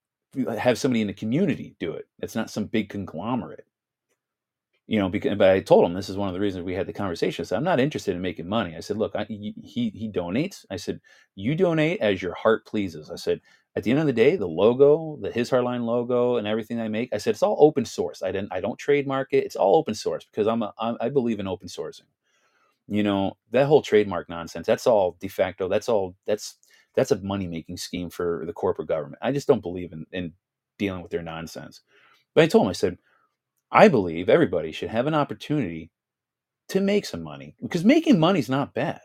have 0.60 0.77
somebody 0.79 1.01
in 1.01 1.08
the 1.08 1.13
community 1.13 1.75
do 1.79 1.93
it. 1.93 2.08
It's 2.21 2.36
not 2.36 2.51
some 2.51 2.65
big 2.65 2.89
conglomerate 2.89 3.65
you 4.89 4.97
know, 4.99 5.08
because 5.08 5.38
but 5.38 5.52
I 5.52 5.60
told 5.60 5.86
him 5.86 5.93
this 5.93 6.10
is 6.10 6.17
one 6.17 6.30
of 6.30 6.34
the 6.34 6.39
reasons 6.39 6.65
we 6.65 6.73
had 6.73 6.88
the 6.88 6.93
conversation. 6.93 7.43
I 7.43 7.45
said, 7.45 7.58
I'm 7.58 7.63
not 7.63 7.80
interested 7.80 8.15
in 8.15 8.23
making 8.23 8.49
money. 8.49 8.75
I 8.75 8.80
said, 8.80 8.97
look, 8.97 9.15
I, 9.15 9.25
he 9.25 9.54
he 9.95 10.12
donates. 10.12 10.65
I 10.71 10.78
said, 10.78 10.99
you 11.36 11.54
donate 11.56 12.02
as 12.02 12.23
your 12.23 12.34
heart 12.34 12.65
pleases. 12.65 13.12
I 13.12 13.15
said, 13.15 13.39
at 13.75 13.84
the 13.84 13.91
end 13.91 13.99
of 13.99 14.08
the 14.08 14.13
day, 14.13 14.36
the 14.36 14.47
logo, 14.47 15.19
the 15.21 15.32
His 15.32 15.52
Hardline 15.52 15.86
logo, 15.86 16.38
and 16.38 16.47
everything 16.47 16.82
I 16.82 16.88
make, 16.88 17.13
I 17.13 17.19
said 17.19 17.36
it's 17.36 17.43
all 17.43 17.58
open 17.60 17.86
source. 17.86 18.23
I 18.23 18.32
didn't, 18.32 18.52
I 18.52 18.62
don't 18.62 18.80
trademark 18.80 19.30
it. 19.32 19.45
It's 19.45 19.56
all 19.56 19.75
open 19.75 19.93
source 19.93 20.25
because 20.25 20.47
I'm, 20.47 20.63
a, 20.63 20.73
I'm 20.80 20.97
I 20.99 21.10
believe 21.10 21.39
in 21.39 21.47
open 21.47 21.67
sourcing. 21.67 22.10
You 22.88 23.04
know, 23.04 23.38
that 23.52 23.67
whole 23.67 23.84
trademark 23.84 24.30
nonsense. 24.30 24.67
That's 24.67 24.88
all 24.88 25.17
de 25.19 25.28
facto. 25.28 25.69
That's 25.69 25.89
all. 25.89 26.15
That's 26.25 26.58
that's 26.95 27.12
a 27.12 27.21
money 27.21 27.47
making 27.47 27.78
scheme 27.78 28.10
for 28.10 28.43
the 28.47 28.54
corporate 28.54 28.88
government. 28.88 29.19
I 29.21 29.32
just 29.32 29.47
don't 29.47 29.62
believe 29.62 29.93
in 29.93 30.08
in 30.12 30.34
dealing 30.80 31.04
with 31.04 31.12
their 31.12 31.21
nonsense. 31.21 31.82
But 32.36 32.45
I 32.45 32.47
told 32.47 32.65
him, 32.65 32.69
I 32.71 32.73
said, 32.73 32.97
I 33.71 33.88
believe 33.88 34.29
everybody 34.29 34.71
should 34.71 34.89
have 34.89 35.08
an 35.08 35.13
opportunity 35.13 35.91
to 36.69 36.82
make 36.82 37.05
some 37.05 37.23
money 37.23 37.55
because 37.62 37.84
making 37.86 38.19
money 38.19 38.39
is 38.39 38.49
not 38.49 38.73
bad. 38.73 39.01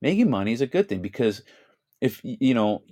Making 0.00 0.30
money 0.30 0.52
is 0.52 0.60
a 0.60 0.66
good 0.66 0.88
thing 0.88 1.02
because 1.02 1.42
if 2.00 2.20
you 2.24 2.54
know, 2.54 2.82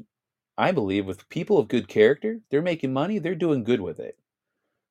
I 0.59 0.73
believe 0.73 1.07
with 1.07 1.29
people 1.29 1.59
of 1.59 1.69
good 1.69 1.89
character, 1.89 2.41
they're 2.51 2.63
making 2.63 2.93
money, 2.93 3.19
they're 3.19 3.35
doing 3.35 3.65
good 3.65 3.81
with 3.81 4.01
it. 4.01 4.19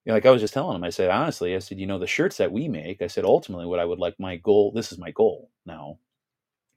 You 0.06 0.12
know, 0.12 0.16
like 0.16 0.26
I 0.26 0.32
was 0.32 0.42
just 0.42 0.54
telling 0.54 0.76
him, 0.76 0.84
I 0.84 0.92
said, 0.92 1.10
honestly, 1.10 1.56
I 1.56 1.60
said, 1.60 1.80
you 1.80 1.88
know, 1.88 2.00
the 2.00 2.08
shirts 2.08 2.38
that 2.38 2.52
we 2.52 2.68
make, 2.68 3.02
I 3.02 3.08
said, 3.08 3.26
ultimately, 3.26 3.66
what 3.66 3.80
I 3.80 3.86
would 3.86 4.00
like 4.00 4.20
my 4.20 4.38
goal, 4.38 4.72
this 4.72 4.92
is 4.92 5.00
my 5.00 5.12
goal 5.12 5.50
now. 5.66 5.98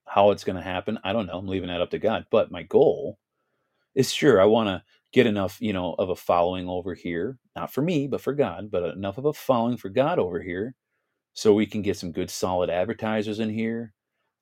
How 0.07 0.31
it's 0.31 0.44
going 0.44 0.57
to 0.57 0.62
happen, 0.62 0.98
I 1.04 1.12
don't 1.12 1.26
know. 1.26 1.38
I'm 1.38 1.48
leaving 1.48 1.68
that 1.68 1.83
up 1.83 1.90
to 1.90 1.98
God. 1.98 2.26
But 2.31 2.50
my 2.50 2.62
goal 2.64 3.18
is 3.94 4.12
sure, 4.12 4.40
I 4.40 4.46
want 4.46 4.68
to 4.68 4.83
get 5.12 5.27
enough, 5.27 5.59
you 5.61 5.73
know, 5.73 5.94
of 5.99 6.11
a 6.11 6.16
following 6.16 6.68
over 6.68 6.94
here, 6.94 7.38
not 7.57 7.73
for 7.73 7.83
me, 7.83 8.07
but 8.07 8.21
for 8.21 8.35
God, 8.35 8.71
but 8.71 8.85
enough 8.94 9.18
of 9.18 9.25
a 9.25 9.33
following 9.33 9.77
for 9.77 9.88
God 9.88 10.18
over 10.18 10.40
here, 10.42 10.75
so 11.35 11.55
we 11.55 11.66
can 11.66 11.83
get 11.83 11.97
some 11.97 12.12
good, 12.12 12.31
solid 12.31 12.71
advertisers 12.71 13.40
in 13.40 13.51
here. 13.51 13.94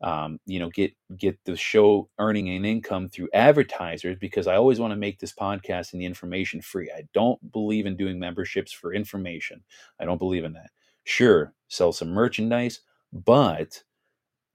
Um, 0.03 0.39
you 0.47 0.59
know, 0.59 0.69
get 0.71 0.93
get 1.17 1.39
the 1.47 1.57
show 1.57 2.09
earning 2.19 2.51
an 2.51 2.65
income 2.67 3.09
through 3.09 3.31
advertisers 3.33 4.17
because 4.21 4.47
I 4.47 4.57
always 4.57 4.79
want 4.79 4.93
to 4.93 4.97
make 4.97 5.19
this 5.19 5.33
podcast 5.33 5.93
and 5.93 6.03
the 6.03 6.07
information 6.07 6.61
free. 6.61 6.91
I 6.95 7.05
don't 7.15 7.53
believe 7.53 7.87
in 7.87 7.97
doing 7.97 8.19
memberships 8.19 8.73
for 8.73 8.93
information. 8.93 9.63
I 10.01 10.05
don't 10.05 10.19
believe 10.19 10.45
in 10.45 10.53
that. 10.55 10.71
Sure, 11.05 11.55
sell 11.69 11.93
some 11.93 12.11
merchandise, 12.11 12.81
but 13.13 13.83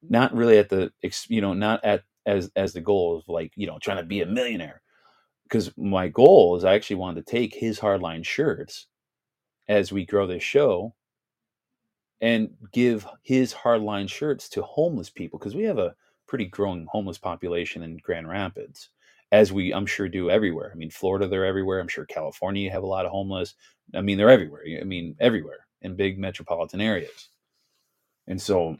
not 0.08 0.34
really 0.34 0.58
at 0.58 0.70
the 0.70 0.92
ex- 1.04 1.30
you 1.30 1.42
know 1.42 1.54
not 1.54 1.84
at 1.84 2.04
as 2.26 2.52
as 2.56 2.74
the 2.74 2.82
goal 2.82 3.18
of 3.18 3.24
like 3.28 3.52
you 3.56 3.68
know 3.68 3.80
trying 3.80 3.98
to 3.98 4.04
be 4.04 4.22
a 4.22 4.26
millionaire 4.26 4.82
because 5.52 5.76
my 5.78 6.08
goal 6.08 6.56
is 6.56 6.64
I 6.64 6.76
actually 6.76 6.96
wanted 6.96 7.26
to 7.26 7.32
take 7.32 7.54
his 7.54 7.78
hardline 7.78 8.26
shirts 8.26 8.88
as 9.68 9.92
we 9.92 10.06
grow 10.06 10.26
this 10.26 10.44
show 10.44 10.96
and 12.22 12.52
give 12.72 13.06
his 13.24 13.54
hardline 13.54 14.10
shirts 14.10 14.48
to 14.50 14.62
homeless 14.62 15.10
people 15.10 15.38
because 15.38 15.56
we 15.56 15.64
have 15.64 15.78
a 15.78 15.94
pretty 16.26 16.46
growing 16.46 16.88
homeless 16.90 17.18
population 17.18 17.84
in 17.84 17.98
Grand 17.98 18.30
Rapids, 18.30 18.90
as 19.34 19.52
we 19.52 19.74
I'm 19.74 19.86
sure 19.86 20.08
do 20.08 20.30
everywhere. 20.30 20.72
I 20.74 20.78
mean, 20.78 20.90
Florida, 20.90 21.28
they're 21.28 21.46
everywhere. 21.46 21.82
I'm 21.82 21.90
sure 21.90 22.06
California, 22.06 22.64
you 22.64 22.72
have 22.72 22.84
a 22.84 22.88
lot 22.88 23.06
of 23.06 23.12
homeless. 23.12 23.56
I 23.94 24.00
mean, 24.00 24.18
they're 24.18 24.30
everywhere. 24.30 24.64
I 24.80 24.86
mean, 24.86 25.18
everywhere 25.20 25.68
in 25.82 25.98
big 25.98 26.18
metropolitan 26.18 26.80
areas. 26.80 27.28
And 28.28 28.42
so 28.42 28.78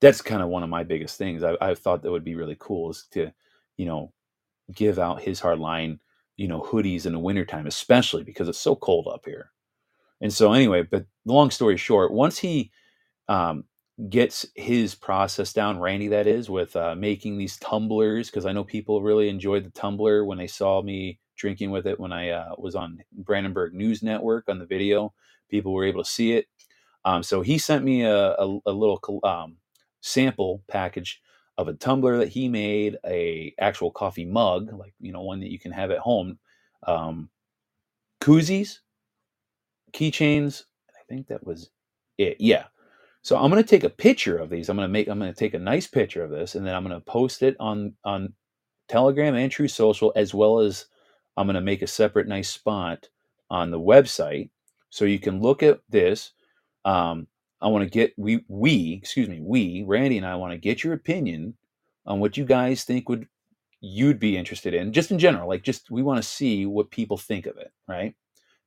that's 0.00 0.22
kind 0.22 0.40
of 0.40 0.48
one 0.48 0.62
of 0.62 0.70
my 0.70 0.84
biggest 0.84 1.18
things. 1.18 1.42
I, 1.42 1.54
I 1.60 1.74
thought 1.74 2.02
that 2.02 2.12
would 2.12 2.24
be 2.24 2.36
really 2.36 2.56
cool 2.58 2.90
is 2.92 3.06
to, 3.10 3.30
you 3.76 3.84
know, 3.84 4.12
give 4.74 4.98
out 4.98 5.22
his 5.22 5.40
hardline, 5.40 5.98
you 6.36 6.48
know, 6.48 6.60
hoodies 6.60 7.06
in 7.06 7.12
the 7.12 7.18
wintertime, 7.18 7.66
especially 7.66 8.22
because 8.22 8.48
it's 8.48 8.60
so 8.60 8.76
cold 8.76 9.08
up 9.12 9.22
here. 9.24 9.50
And 10.20 10.32
so, 10.32 10.52
anyway, 10.52 10.82
but 10.82 11.06
long 11.24 11.50
story 11.50 11.76
short, 11.76 12.12
once 12.12 12.38
he 12.38 12.70
um, 13.28 13.64
gets 14.08 14.46
his 14.54 14.94
process 14.94 15.52
down, 15.52 15.80
Randy, 15.80 16.08
that 16.08 16.26
is, 16.26 16.50
with 16.50 16.74
uh, 16.76 16.94
making 16.96 17.38
these 17.38 17.56
tumblers, 17.58 18.28
because 18.30 18.46
I 18.46 18.52
know 18.52 18.64
people 18.64 19.02
really 19.02 19.28
enjoyed 19.28 19.64
the 19.64 19.70
tumbler 19.70 20.24
when 20.24 20.38
they 20.38 20.46
saw 20.46 20.82
me 20.82 21.20
drinking 21.36 21.70
with 21.70 21.86
it 21.86 22.00
when 22.00 22.12
I 22.12 22.30
uh, 22.30 22.54
was 22.58 22.74
on 22.74 22.98
Brandenburg 23.12 23.74
News 23.74 24.02
Network 24.02 24.48
on 24.48 24.58
the 24.58 24.66
video. 24.66 25.14
People 25.48 25.72
were 25.72 25.84
able 25.84 26.02
to 26.02 26.10
see 26.10 26.32
it. 26.32 26.46
Um, 27.04 27.22
so 27.22 27.40
he 27.40 27.58
sent 27.58 27.84
me 27.84 28.02
a, 28.02 28.32
a, 28.32 28.58
a 28.66 28.72
little 28.72 29.20
um, 29.22 29.56
sample 30.00 30.62
package 30.68 31.20
of 31.58 31.66
a 31.66 31.74
tumbler 31.74 32.18
that 32.18 32.28
he 32.28 32.48
made, 32.48 32.96
a 33.04 33.52
actual 33.58 33.90
coffee 33.90 34.24
mug, 34.24 34.72
like 34.72 34.94
you 35.00 35.12
know 35.12 35.22
one 35.22 35.40
that 35.40 35.50
you 35.50 35.58
can 35.58 35.72
have 35.72 35.90
at 35.90 35.98
home, 35.98 36.38
um, 36.86 37.28
koozies, 38.20 38.78
keychains. 39.92 40.62
I 40.90 41.02
think 41.08 41.26
that 41.26 41.44
was 41.44 41.70
it. 42.16 42.36
Yeah. 42.40 42.64
So 43.22 43.36
I'm 43.36 43.50
gonna 43.50 43.64
take 43.64 43.84
a 43.84 43.90
picture 43.90 44.38
of 44.38 44.50
these. 44.50 44.68
I'm 44.68 44.76
gonna 44.76 44.88
make. 44.88 45.08
I'm 45.08 45.18
gonna 45.18 45.34
take 45.34 45.54
a 45.54 45.58
nice 45.58 45.88
picture 45.88 46.22
of 46.22 46.30
this, 46.30 46.54
and 46.54 46.64
then 46.64 46.74
I'm 46.74 46.84
gonna 46.84 47.00
post 47.00 47.42
it 47.42 47.56
on 47.58 47.94
on 48.04 48.32
Telegram 48.88 49.34
and 49.34 49.50
Truth 49.50 49.72
Social, 49.72 50.12
as 50.14 50.32
well 50.32 50.60
as 50.60 50.86
I'm 51.36 51.46
gonna 51.46 51.60
make 51.60 51.82
a 51.82 51.88
separate 51.88 52.28
nice 52.28 52.48
spot 52.48 53.08
on 53.50 53.70
the 53.70 53.80
website 53.80 54.50
so 54.90 55.04
you 55.04 55.18
can 55.18 55.40
look 55.40 55.62
at 55.64 55.80
this. 55.88 56.32
Um, 56.84 57.26
I 57.60 57.68
want 57.68 57.84
to 57.84 57.90
get 57.90 58.14
we 58.16 58.44
we 58.48 59.00
excuse 59.02 59.28
me 59.28 59.40
we 59.40 59.84
Randy 59.86 60.16
and 60.16 60.26
I 60.26 60.36
want 60.36 60.52
to 60.52 60.58
get 60.58 60.84
your 60.84 60.92
opinion 60.94 61.54
on 62.06 62.20
what 62.20 62.36
you 62.36 62.44
guys 62.44 62.84
think 62.84 63.08
would 63.08 63.26
you'd 63.80 64.18
be 64.18 64.36
interested 64.36 64.74
in 64.74 64.92
just 64.92 65.10
in 65.10 65.18
general 65.18 65.48
like 65.48 65.62
just 65.62 65.90
we 65.90 66.02
want 66.02 66.22
to 66.22 66.28
see 66.28 66.66
what 66.66 66.90
people 66.90 67.16
think 67.16 67.46
of 67.46 67.56
it 67.56 67.72
right? 67.86 68.14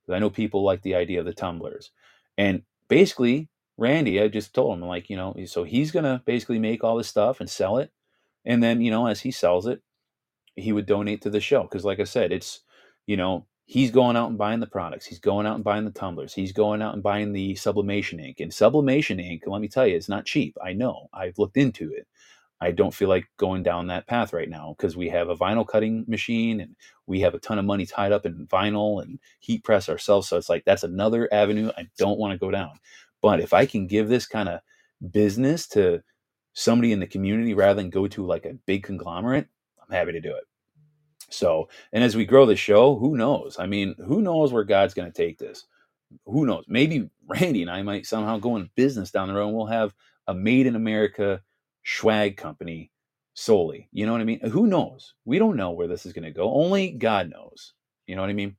Because 0.02 0.16
I 0.16 0.20
know 0.20 0.30
people 0.30 0.64
like 0.64 0.82
the 0.82 0.96
idea 0.96 1.20
of 1.20 1.26
the 1.26 1.34
tumblers. 1.34 1.92
And 2.38 2.64
basically 2.88 3.50
Randy 3.78 4.22
I 4.22 4.28
just 4.28 4.54
told 4.54 4.78
him 4.78 4.86
like 4.86 5.10
you 5.10 5.18
know 5.18 5.36
so 5.46 5.64
he's 5.64 5.92
gonna 5.92 6.22
basically 6.26 6.60
make 6.60 6.84
all 6.84 6.98
this 6.98 7.08
stuff 7.08 7.40
and 7.40 7.50
sell 7.50 7.78
it. 7.78 7.92
And 8.46 8.62
then 8.62 8.82
you 8.82 8.92
know 8.92 9.08
as 9.08 9.22
he 9.22 9.32
sells 9.32 9.68
it 9.68 9.82
he 10.56 10.74
would 10.74 10.86
donate 10.86 11.22
to 11.22 11.30
the 11.30 11.40
show 11.40 11.64
because 11.64 11.86
like 11.86 12.00
I 12.00 12.06
said 12.06 12.32
it's 12.32 12.62
you 13.08 13.16
know 13.16 13.46
he's 13.72 13.90
going 13.90 14.18
out 14.18 14.28
and 14.28 14.38
buying 14.38 14.60
the 14.60 14.68
products. 14.68 15.06
He's 15.06 15.20
going 15.20 15.46
out 15.46 15.56
and 15.56 15.64
buying 15.64 15.86
the 15.86 15.92
tumblers. 15.92 16.34
He's 16.34 16.52
going 16.52 16.82
out 16.82 16.94
and 16.94 17.02
buying 17.02 17.32
the 17.32 17.56
sublimation 17.56 18.20
ink. 18.20 18.42
And 18.42 18.54
sublimation 18.54 19.18
ink, 19.18 19.44
let 19.48 19.62
me 19.62 19.70
tell 19.70 19.88
you, 19.88 19.96
it's 19.96 20.10
not 20.10 20.26
cheap. 20.26 20.58
I 20.62 20.74
know. 20.74 21.08
I've 21.14 21.40
looked 21.40 21.56
into 21.56 21.90
it. 21.94 22.06
I 22.60 22.72
don't 22.72 22.94
feel 22.94 23.08
like 23.08 23.30
going 23.38 23.64
down 23.64 23.88
that 23.88 24.08
path 24.08 24.34
right 24.34 24.50
now 24.50 24.76
because 24.78 24.98
we 24.98 25.08
have 25.08 25.30
a 25.30 25.38
vinyl 25.38 25.66
cutting 25.66 26.04
machine 26.10 26.60
and 26.60 26.76
we 27.08 27.22
have 27.22 27.34
a 27.34 27.40
ton 27.40 27.60
of 27.60 27.64
money 27.64 27.86
tied 27.86 28.12
up 28.12 28.26
in 28.26 28.46
vinyl 28.48 29.02
and 29.02 29.20
heat 29.40 29.64
press 29.64 29.88
ourselves. 29.88 30.28
So 30.28 30.36
it's 30.36 30.50
like 30.50 30.66
that's 30.66 30.84
another 30.84 31.30
avenue 31.34 31.72
I 31.78 31.88
don't 31.98 32.20
want 32.20 32.34
to 32.34 32.38
go 32.38 32.52
down. 32.52 32.72
But 33.22 33.40
if 33.40 33.54
I 33.54 33.66
can 33.66 33.88
give 33.88 34.10
this 34.10 34.28
kind 34.28 34.50
of 34.50 34.60
business 35.12 35.66
to 35.70 36.04
somebody 36.52 36.92
in 36.92 37.00
the 37.00 37.08
community 37.08 37.54
rather 37.54 37.82
than 37.82 37.90
go 37.90 38.06
to 38.08 38.26
like 38.26 38.46
a 38.46 38.58
big 38.66 38.84
conglomerate, 38.84 39.48
I'm 39.82 39.96
happy 39.96 40.12
to 40.12 40.20
do 40.20 40.36
it. 40.36 40.44
So, 41.32 41.70
and 41.94 42.04
as 42.04 42.16
we 42.16 42.26
grow 42.26 42.46
the 42.46 42.56
show, 42.56 42.96
who 42.96 43.18
knows? 43.18 43.58
I 43.58 43.66
mean, 43.66 43.96
who 44.06 44.22
knows 44.22 44.52
where 44.52 44.64
God's 44.64 44.94
going 44.94 45.12
to 45.12 45.18
take 45.18 45.38
this? 45.38 45.66
Who 46.26 46.46
knows? 46.46 46.66
Maybe 46.68 47.10
Randy 47.28 47.62
and 47.62 47.72
I 47.72 47.82
might 47.82 48.06
somehow 48.06 48.38
go 48.38 48.58
in 48.58 48.70
business 48.76 49.12
down 49.12 49.30
the 49.30 49.34
road 49.34 49.48
and 49.48 49.56
we'll 49.58 49.66
have 49.68 49.94
a 50.28 50.34
made 50.34 50.68
in 50.68 50.76
America 50.76 51.42
swag 51.84 52.38
company 52.38 52.92
solely. 53.34 53.88
You 53.92 54.06
know 54.06 54.12
what 54.12 54.22
I 54.22 54.26
mean? 54.26 54.42
Who 54.50 54.68
knows? 54.68 55.14
We 55.26 55.40
don't 55.40 55.56
know 55.56 55.72
where 55.72 55.88
this 55.88 56.06
is 56.06 56.14
going 56.14 56.26
to 56.26 56.32
go. 56.32 56.54
Only 56.54 56.92
God 56.92 57.30
knows. 57.30 57.74
You 58.08 58.16
know 58.16 58.22
what 58.22 58.30
I 58.30 58.34
mean? 58.34 58.58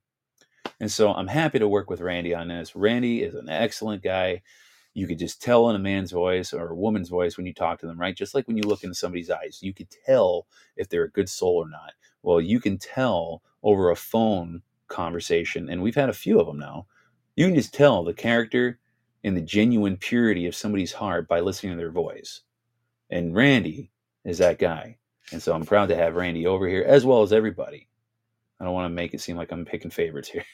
And 0.79 0.91
so 0.91 1.13
I'm 1.13 1.27
happy 1.27 1.59
to 1.59 1.67
work 1.67 1.89
with 1.89 2.01
Randy 2.01 2.33
on 2.33 2.47
this. 2.47 2.75
Randy 2.75 3.21
is 3.21 3.35
an 3.35 3.49
excellent 3.49 4.03
guy. 4.03 4.41
You 4.95 5.07
could 5.07 5.19
just 5.19 5.41
tell 5.41 5.69
in 5.69 5.75
a 5.75 5.79
man's 5.79 6.11
voice 6.11 6.53
or 6.53 6.69
a 6.69 6.75
woman's 6.75 7.09
voice 7.09 7.37
when 7.37 7.45
you 7.45 7.53
talk 7.53 7.79
to 7.79 7.87
them, 7.87 7.99
right? 7.99 8.15
Just 8.15 8.35
like 8.35 8.47
when 8.47 8.57
you 8.57 8.63
look 8.63 8.83
into 8.83 8.95
somebody's 8.95 9.29
eyes, 9.29 9.59
you 9.61 9.73
could 9.73 9.87
tell 10.05 10.47
if 10.75 10.89
they're 10.89 11.05
a 11.05 11.11
good 11.11 11.29
soul 11.29 11.63
or 11.63 11.69
not. 11.69 11.93
Well, 12.23 12.41
you 12.41 12.59
can 12.59 12.77
tell 12.79 13.43
over 13.63 13.91
a 13.91 13.95
phone 13.95 14.63
conversation, 14.87 15.69
and 15.69 15.81
we've 15.81 15.95
had 15.95 16.09
a 16.09 16.13
few 16.13 16.39
of 16.39 16.47
them 16.47 16.59
now. 16.59 16.87
You 17.35 17.47
can 17.47 17.55
just 17.55 17.73
tell 17.73 18.03
the 18.03 18.13
character 18.13 18.79
and 19.23 19.37
the 19.37 19.41
genuine 19.41 19.97
purity 19.97 20.47
of 20.47 20.55
somebody's 20.55 20.93
heart 20.93 21.27
by 21.27 21.39
listening 21.41 21.73
to 21.73 21.77
their 21.77 21.91
voice. 21.91 22.41
And 23.09 23.35
Randy 23.35 23.91
is 24.25 24.39
that 24.39 24.59
guy. 24.59 24.97
And 25.31 25.41
so 25.41 25.53
I'm 25.53 25.65
proud 25.65 25.89
to 25.89 25.95
have 25.95 26.15
Randy 26.15 26.47
over 26.47 26.67
here, 26.67 26.83
as 26.87 27.05
well 27.05 27.23
as 27.23 27.33
everybody. 27.33 27.87
I 28.59 28.65
don't 28.65 28.73
want 28.73 28.85
to 28.85 28.95
make 28.95 29.13
it 29.13 29.21
seem 29.21 29.37
like 29.37 29.51
I'm 29.51 29.65
picking 29.65 29.91
favorites 29.91 30.29
here. 30.29 30.45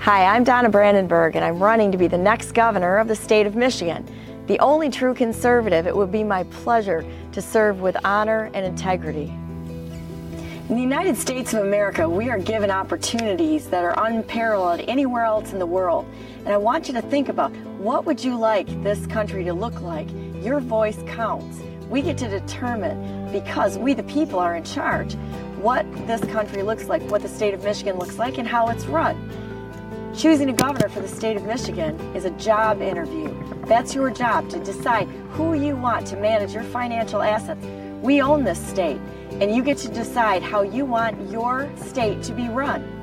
Hi, 0.00 0.24
I'm 0.24 0.42
Donna 0.42 0.70
Brandenburg, 0.70 1.36
and 1.36 1.44
I'm 1.44 1.62
running 1.62 1.92
to 1.92 1.98
be 1.98 2.08
the 2.08 2.18
next 2.18 2.50
governor 2.50 2.96
of 2.98 3.06
the 3.06 3.14
state 3.14 3.46
of 3.46 3.54
Michigan. 3.54 4.04
The 4.48 4.58
only 4.58 4.90
true 4.90 5.14
conservative, 5.14 5.86
it 5.86 5.94
would 5.94 6.10
be 6.10 6.24
my 6.24 6.42
pleasure 6.44 7.04
to 7.30 7.40
serve 7.40 7.80
with 7.80 7.96
honor 8.04 8.50
and 8.54 8.66
integrity. 8.66 9.32
In 10.70 10.76
the 10.76 10.82
United 10.82 11.16
States 11.16 11.52
of 11.52 11.64
America, 11.64 12.08
we 12.08 12.30
are 12.30 12.38
given 12.38 12.70
opportunities 12.70 13.66
that 13.70 13.82
are 13.82 14.06
unparalleled 14.06 14.78
anywhere 14.86 15.24
else 15.24 15.52
in 15.52 15.58
the 15.58 15.66
world. 15.66 16.06
And 16.44 16.50
I 16.50 16.58
want 16.58 16.86
you 16.86 16.94
to 16.94 17.02
think 17.02 17.28
about 17.28 17.50
what 17.80 18.06
would 18.06 18.22
you 18.22 18.36
like 18.36 18.68
this 18.84 19.04
country 19.08 19.42
to 19.42 19.52
look 19.52 19.80
like? 19.80 20.06
Your 20.44 20.60
voice 20.60 20.98
counts. 21.08 21.58
We 21.88 22.02
get 22.02 22.16
to 22.18 22.28
determine, 22.28 23.32
because 23.32 23.78
we 23.78 23.94
the 23.94 24.04
people 24.04 24.38
are 24.38 24.54
in 24.54 24.62
charge, 24.62 25.14
what 25.60 25.84
this 26.06 26.20
country 26.20 26.62
looks 26.62 26.84
like, 26.84 27.02
what 27.10 27.22
the 27.22 27.28
state 27.28 27.52
of 27.52 27.64
Michigan 27.64 27.98
looks 27.98 28.16
like, 28.16 28.38
and 28.38 28.46
how 28.46 28.68
it's 28.68 28.86
run. 28.86 29.16
Choosing 30.16 30.50
a 30.50 30.52
governor 30.52 30.88
for 30.88 31.00
the 31.00 31.08
state 31.08 31.36
of 31.36 31.42
Michigan 31.42 31.98
is 32.14 32.26
a 32.26 32.30
job 32.38 32.80
interview. 32.80 33.34
That's 33.66 33.92
your 33.92 34.08
job 34.08 34.48
to 34.50 34.60
decide 34.60 35.08
who 35.30 35.54
you 35.54 35.74
want 35.74 36.06
to 36.06 36.16
manage 36.16 36.54
your 36.54 36.62
financial 36.62 37.22
assets. 37.22 37.66
We 38.02 38.22
own 38.22 38.44
this 38.44 38.64
state 38.64 39.00
and 39.40 39.54
you 39.54 39.62
get 39.62 39.78
to 39.78 39.88
decide 39.88 40.42
how 40.42 40.62
you 40.62 40.84
want 40.84 41.30
your 41.30 41.70
state 41.76 42.22
to 42.24 42.34
be 42.34 42.48
run. 42.48 42.99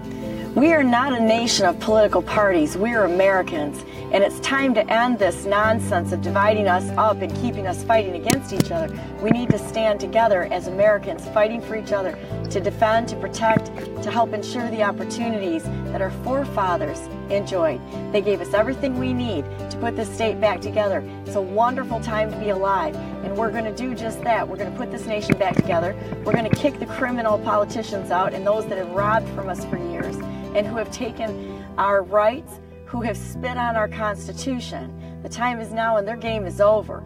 We 0.58 0.74
are 0.74 0.82
not 0.82 1.14
a 1.14 1.20
nation 1.20 1.68
of 1.68 1.80
political 1.80 2.24
parties. 2.24 2.76
We 2.76 2.96
are 2.96 3.06
Americans. 3.06 3.86
And 4.12 4.24
it's 4.24 4.40
time 4.40 4.74
to 4.74 4.92
end 4.92 5.20
this 5.20 5.46
nonsense 5.46 6.12
of 6.14 6.24
dividing 6.24 6.68
us 6.68 6.90
up 6.98 7.22
and 7.22 7.32
keeping 7.36 7.68
us 7.68 7.84
fighting 7.84 8.16
against 8.16 8.52
each 8.54 8.72
other. 8.72 8.92
We 9.22 9.30
need 9.30 9.52
to 9.52 9.60
stand 9.60 10.00
together 10.00 10.46
as 10.52 10.66
Americans, 10.66 11.28
fighting 11.28 11.62
for 11.62 11.76
each 11.76 11.92
other 11.92 12.18
to 12.50 12.60
defend, 12.60 13.08
to 13.10 13.16
protect, 13.18 13.68
to 14.02 14.10
help 14.10 14.34
ensure 14.34 14.68
the 14.72 14.82
opportunities 14.82 15.62
that 15.92 16.02
our 16.02 16.10
forefathers 16.24 17.02
enjoyed. 17.30 17.80
They 18.12 18.22
gave 18.22 18.42
us 18.42 18.56
everything 18.56 18.98
we 18.98 19.14
need 19.14 19.46
to 19.70 19.78
put 19.78 19.96
this 19.96 20.12
state 20.12 20.42
back 20.42 20.60
together. 20.60 21.04
It's 21.28 21.36
a 21.36 21.42
wonderful 21.42 22.00
time 22.00 22.32
to 22.32 22.38
be 22.40 22.50
alive. 22.50 22.96
And 22.96 23.38
we're 23.38 23.52
going 23.52 23.66
to 23.66 23.76
do 23.76 23.94
just 23.94 24.24
that. 24.24 24.48
We're 24.48 24.58
going 24.58 24.72
to 24.72 24.78
put 24.78 24.90
this 24.90 25.06
nation 25.06 25.38
back 25.38 25.56
together. 25.56 25.96
We're 26.26 26.34
going 26.34 26.50
to 26.50 26.56
kick 26.56 26.80
the 26.80 26.88
criminal 26.88 27.38
politicians 27.38 28.10
out 28.10 28.34
and 28.34 28.48
those 28.48 28.66
that 28.68 28.80
have 28.80 28.90
robbed 28.90 29.30
from 29.36 29.50
us 29.50 29.64
for 29.66 29.78
years 29.92 30.17
and 30.56 30.66
who 30.66 30.76
have 30.78 30.92
taken 30.92 31.64
our 31.78 32.04
rights, 32.04 32.60
who 32.86 33.02
have 33.02 33.18
spit 33.18 33.58
on 33.58 33.76
our 33.76 33.88
Constitution. 33.88 35.20
The 35.24 35.30
time 35.30 35.60
is 35.60 35.72
now 35.72 35.98
and 35.98 36.08
their 36.08 36.18
game 36.18 36.46
is 36.46 36.62
over. 36.62 37.04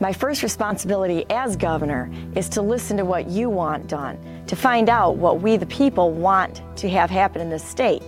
My 0.00 0.14
first 0.14 0.42
responsibility 0.42 1.26
as 1.28 1.56
governor 1.56 2.10
is 2.34 2.48
to 2.50 2.62
listen 2.62 2.96
to 2.96 3.04
what 3.04 3.28
you 3.28 3.50
want 3.50 3.86
done, 3.86 4.18
to 4.46 4.56
find 4.56 4.88
out 4.88 5.16
what 5.16 5.42
we 5.42 5.58
the 5.58 5.66
people 5.66 6.10
want 6.12 6.62
to 6.76 6.88
have 6.88 7.10
happen 7.10 7.42
in 7.42 7.50
this 7.50 7.62
state. 7.62 8.02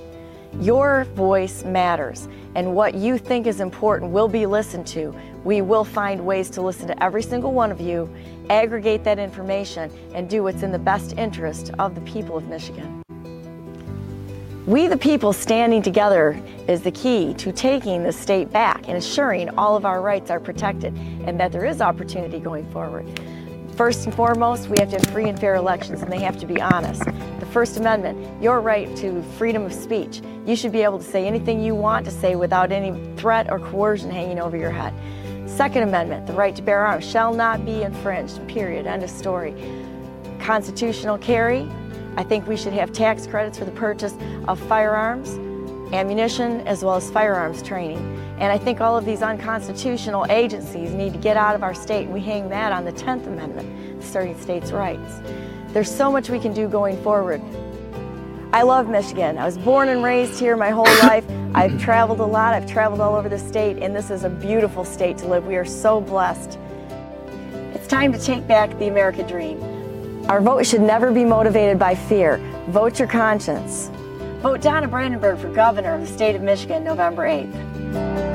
Your 0.61 1.05
voice 1.15 1.65
matters, 1.65 2.29
and 2.55 2.75
what 2.75 2.95
you 2.95 3.19
think 3.19 3.47
is 3.47 3.61
important 3.61 4.11
will 4.11 4.29
be 4.29 4.47
listened 4.47 4.87
to. 4.89 5.15
We 5.45 5.61
will 5.61 5.85
find 5.85 6.25
ways 6.25 6.49
to 6.51 6.63
listen 6.63 6.87
to 6.87 7.03
every 7.03 7.23
single 7.23 7.53
one 7.53 7.71
of 7.71 7.81
you, 7.81 8.09
aggregate 8.49 9.05
that 9.05 9.19
information, 9.19 9.91
and 10.15 10.31
do 10.31 10.43
what's 10.43 10.63
in 10.63 10.73
the 10.73 10.79
best 10.79 11.19
interest 11.19 11.73
of 11.79 11.95
the 11.95 12.01
people 12.03 12.39
of 12.39 12.49
Michigan. 12.49 13.02
We, 14.65 14.87
the 14.87 14.97
people, 14.97 15.33
standing 15.33 15.83
together 15.83 16.41
is 16.69 16.83
the 16.83 16.93
key 16.93 17.35
to 17.35 17.51
taking 17.51 18.05
the 18.05 18.13
state 18.13 18.53
back 18.53 18.87
and 18.87 18.95
ensuring 18.95 19.51
all 19.59 19.77
of 19.77 19.85
our 19.85 20.01
rights 20.01 20.31
are 20.31 20.39
protected 20.39 20.97
and 21.27 21.41
that 21.41 21.51
there 21.51 21.65
is 21.65 21.81
opportunity 21.81 22.39
going 22.39 22.71
forward. 22.71 23.05
First 23.75 24.05
and 24.05 24.15
foremost, 24.15 24.69
we 24.69 24.77
have 24.79 24.89
to 24.91 24.99
have 24.99 25.07
free 25.07 25.29
and 25.29 25.37
fair 25.37 25.57
elections 25.57 26.01
and 26.03 26.13
they 26.13 26.21
have 26.21 26.39
to 26.39 26.47
be 26.47 26.61
honest. 26.61 27.03
The 27.41 27.47
First 27.47 27.77
Amendment, 27.77 28.41
your 28.41 28.61
right 28.61 28.95
to 28.99 29.21
freedom 29.37 29.65
of 29.65 29.73
speech. 29.73 30.21
You 30.47 30.55
should 30.55 30.71
be 30.71 30.83
able 30.83 30.99
to 30.99 31.05
say 31.05 31.27
anything 31.27 31.61
you 31.61 31.75
want 31.75 32.05
to 32.05 32.13
say 32.13 32.37
without 32.37 32.71
any 32.71 32.93
threat 33.17 33.51
or 33.51 33.59
coercion 33.59 34.13
hanging 34.13 34.39
over 34.39 34.57
your 34.57 34.71
head. 34.71 34.95
Second 35.51 35.83
Amendment, 35.83 36.29
the 36.29 36.35
right 36.35 36.55
to 36.55 36.63
bear 36.63 36.87
arms 36.87 37.05
shall 37.05 37.35
not 37.35 37.65
be 37.65 37.83
infringed, 37.83 38.47
period, 38.47 38.87
end 38.87 39.03
of 39.03 39.11
story. 39.11 39.57
Constitutional 40.39 41.19
carry, 41.19 41.69
I 42.17 42.23
think 42.23 42.47
we 42.47 42.57
should 42.57 42.73
have 42.75 42.93
tax 42.93 43.27
credits 43.27 43.59
for 43.59 43.65
the 43.65 43.73
purchase 43.73 44.15
of 44.49 44.61
firearms, 44.61 45.31
ammunition, 45.95 46.61
as 46.67 46.85
well 46.85 46.97
as 46.97 47.11
firearms 47.11 47.63
training. 47.63 47.99
And 48.39 48.53
I 48.53 48.59
think 48.59 48.81
all 48.81 48.97
of 48.97 49.05
these 49.05 49.23
unconstitutional 49.23 50.27
agencies 50.31 50.93
need 50.93 51.13
to 51.13 51.19
get 51.19 51.37
out 51.37 51.55
of 51.55 51.63
our 51.63 51.75
state, 51.75 52.05
and 52.05 52.13
we 52.13 52.21
hang 52.21 52.49
that 52.49 52.73
on 52.73 52.85
the 52.85 52.93
10th 52.93 53.27
Amendment, 53.27 54.03
asserting 54.03 54.39
states' 54.41 54.73
rights. 54.73 55.21
There's 55.69 55.91
so 55.91 56.13
much 56.13 56.29
we 56.29 56.39
can 56.39 56.53
do 56.53 56.69
going 56.69 57.03
forward. 57.03 57.41
I 58.53 58.63
love 58.63 58.89
Michigan. 58.89 59.39
I 59.39 59.47
was 59.47 59.57
born 59.57 59.89
and 59.89 60.05
raised 60.05 60.39
here 60.39 60.57
my 60.59 60.69
whole 60.69 60.85
life. 60.85 61.25
I've 61.55 61.81
traveled 61.81 62.21
a 62.21 62.27
lot. 62.27 62.53
I've 62.53 62.67
traveled 62.67 63.01
all 63.01 63.15
over 63.15 63.31
the 63.31 63.39
state, 63.39 63.79
and 63.79 63.97
this 63.97 64.11
is 64.11 64.25
a 64.25 64.29
beautiful 64.29 64.85
state 64.85 65.17
to 65.19 65.27
live. 65.27 65.47
We 65.47 65.57
are 65.57 65.65
so 65.65 66.03
blessed. 66.03 66.59
It's 67.75 67.87
time 67.87 68.13
to 68.13 68.19
take 68.19 68.47
back 68.47 68.79
the 68.79 68.89
American 68.89 69.27
dream. 69.27 69.72
Our 70.29 70.41
vote 70.41 70.65
should 70.65 70.81
never 70.81 71.11
be 71.11 71.25
motivated 71.25 71.79
by 71.79 71.95
fear. 71.95 72.39
Vote 72.69 72.99
your 72.99 73.09
conscience. 73.09 73.91
Vote 74.41 74.61
Donna 74.61 74.89
Brandenburg 74.89 75.39
for 75.39 75.49
governor 75.53 75.95
of 75.95 76.01
the 76.01 76.07
state 76.07 76.37
of 76.37 76.43
Michigan 76.43 76.85
November 76.85 77.27
8th. 77.27 78.32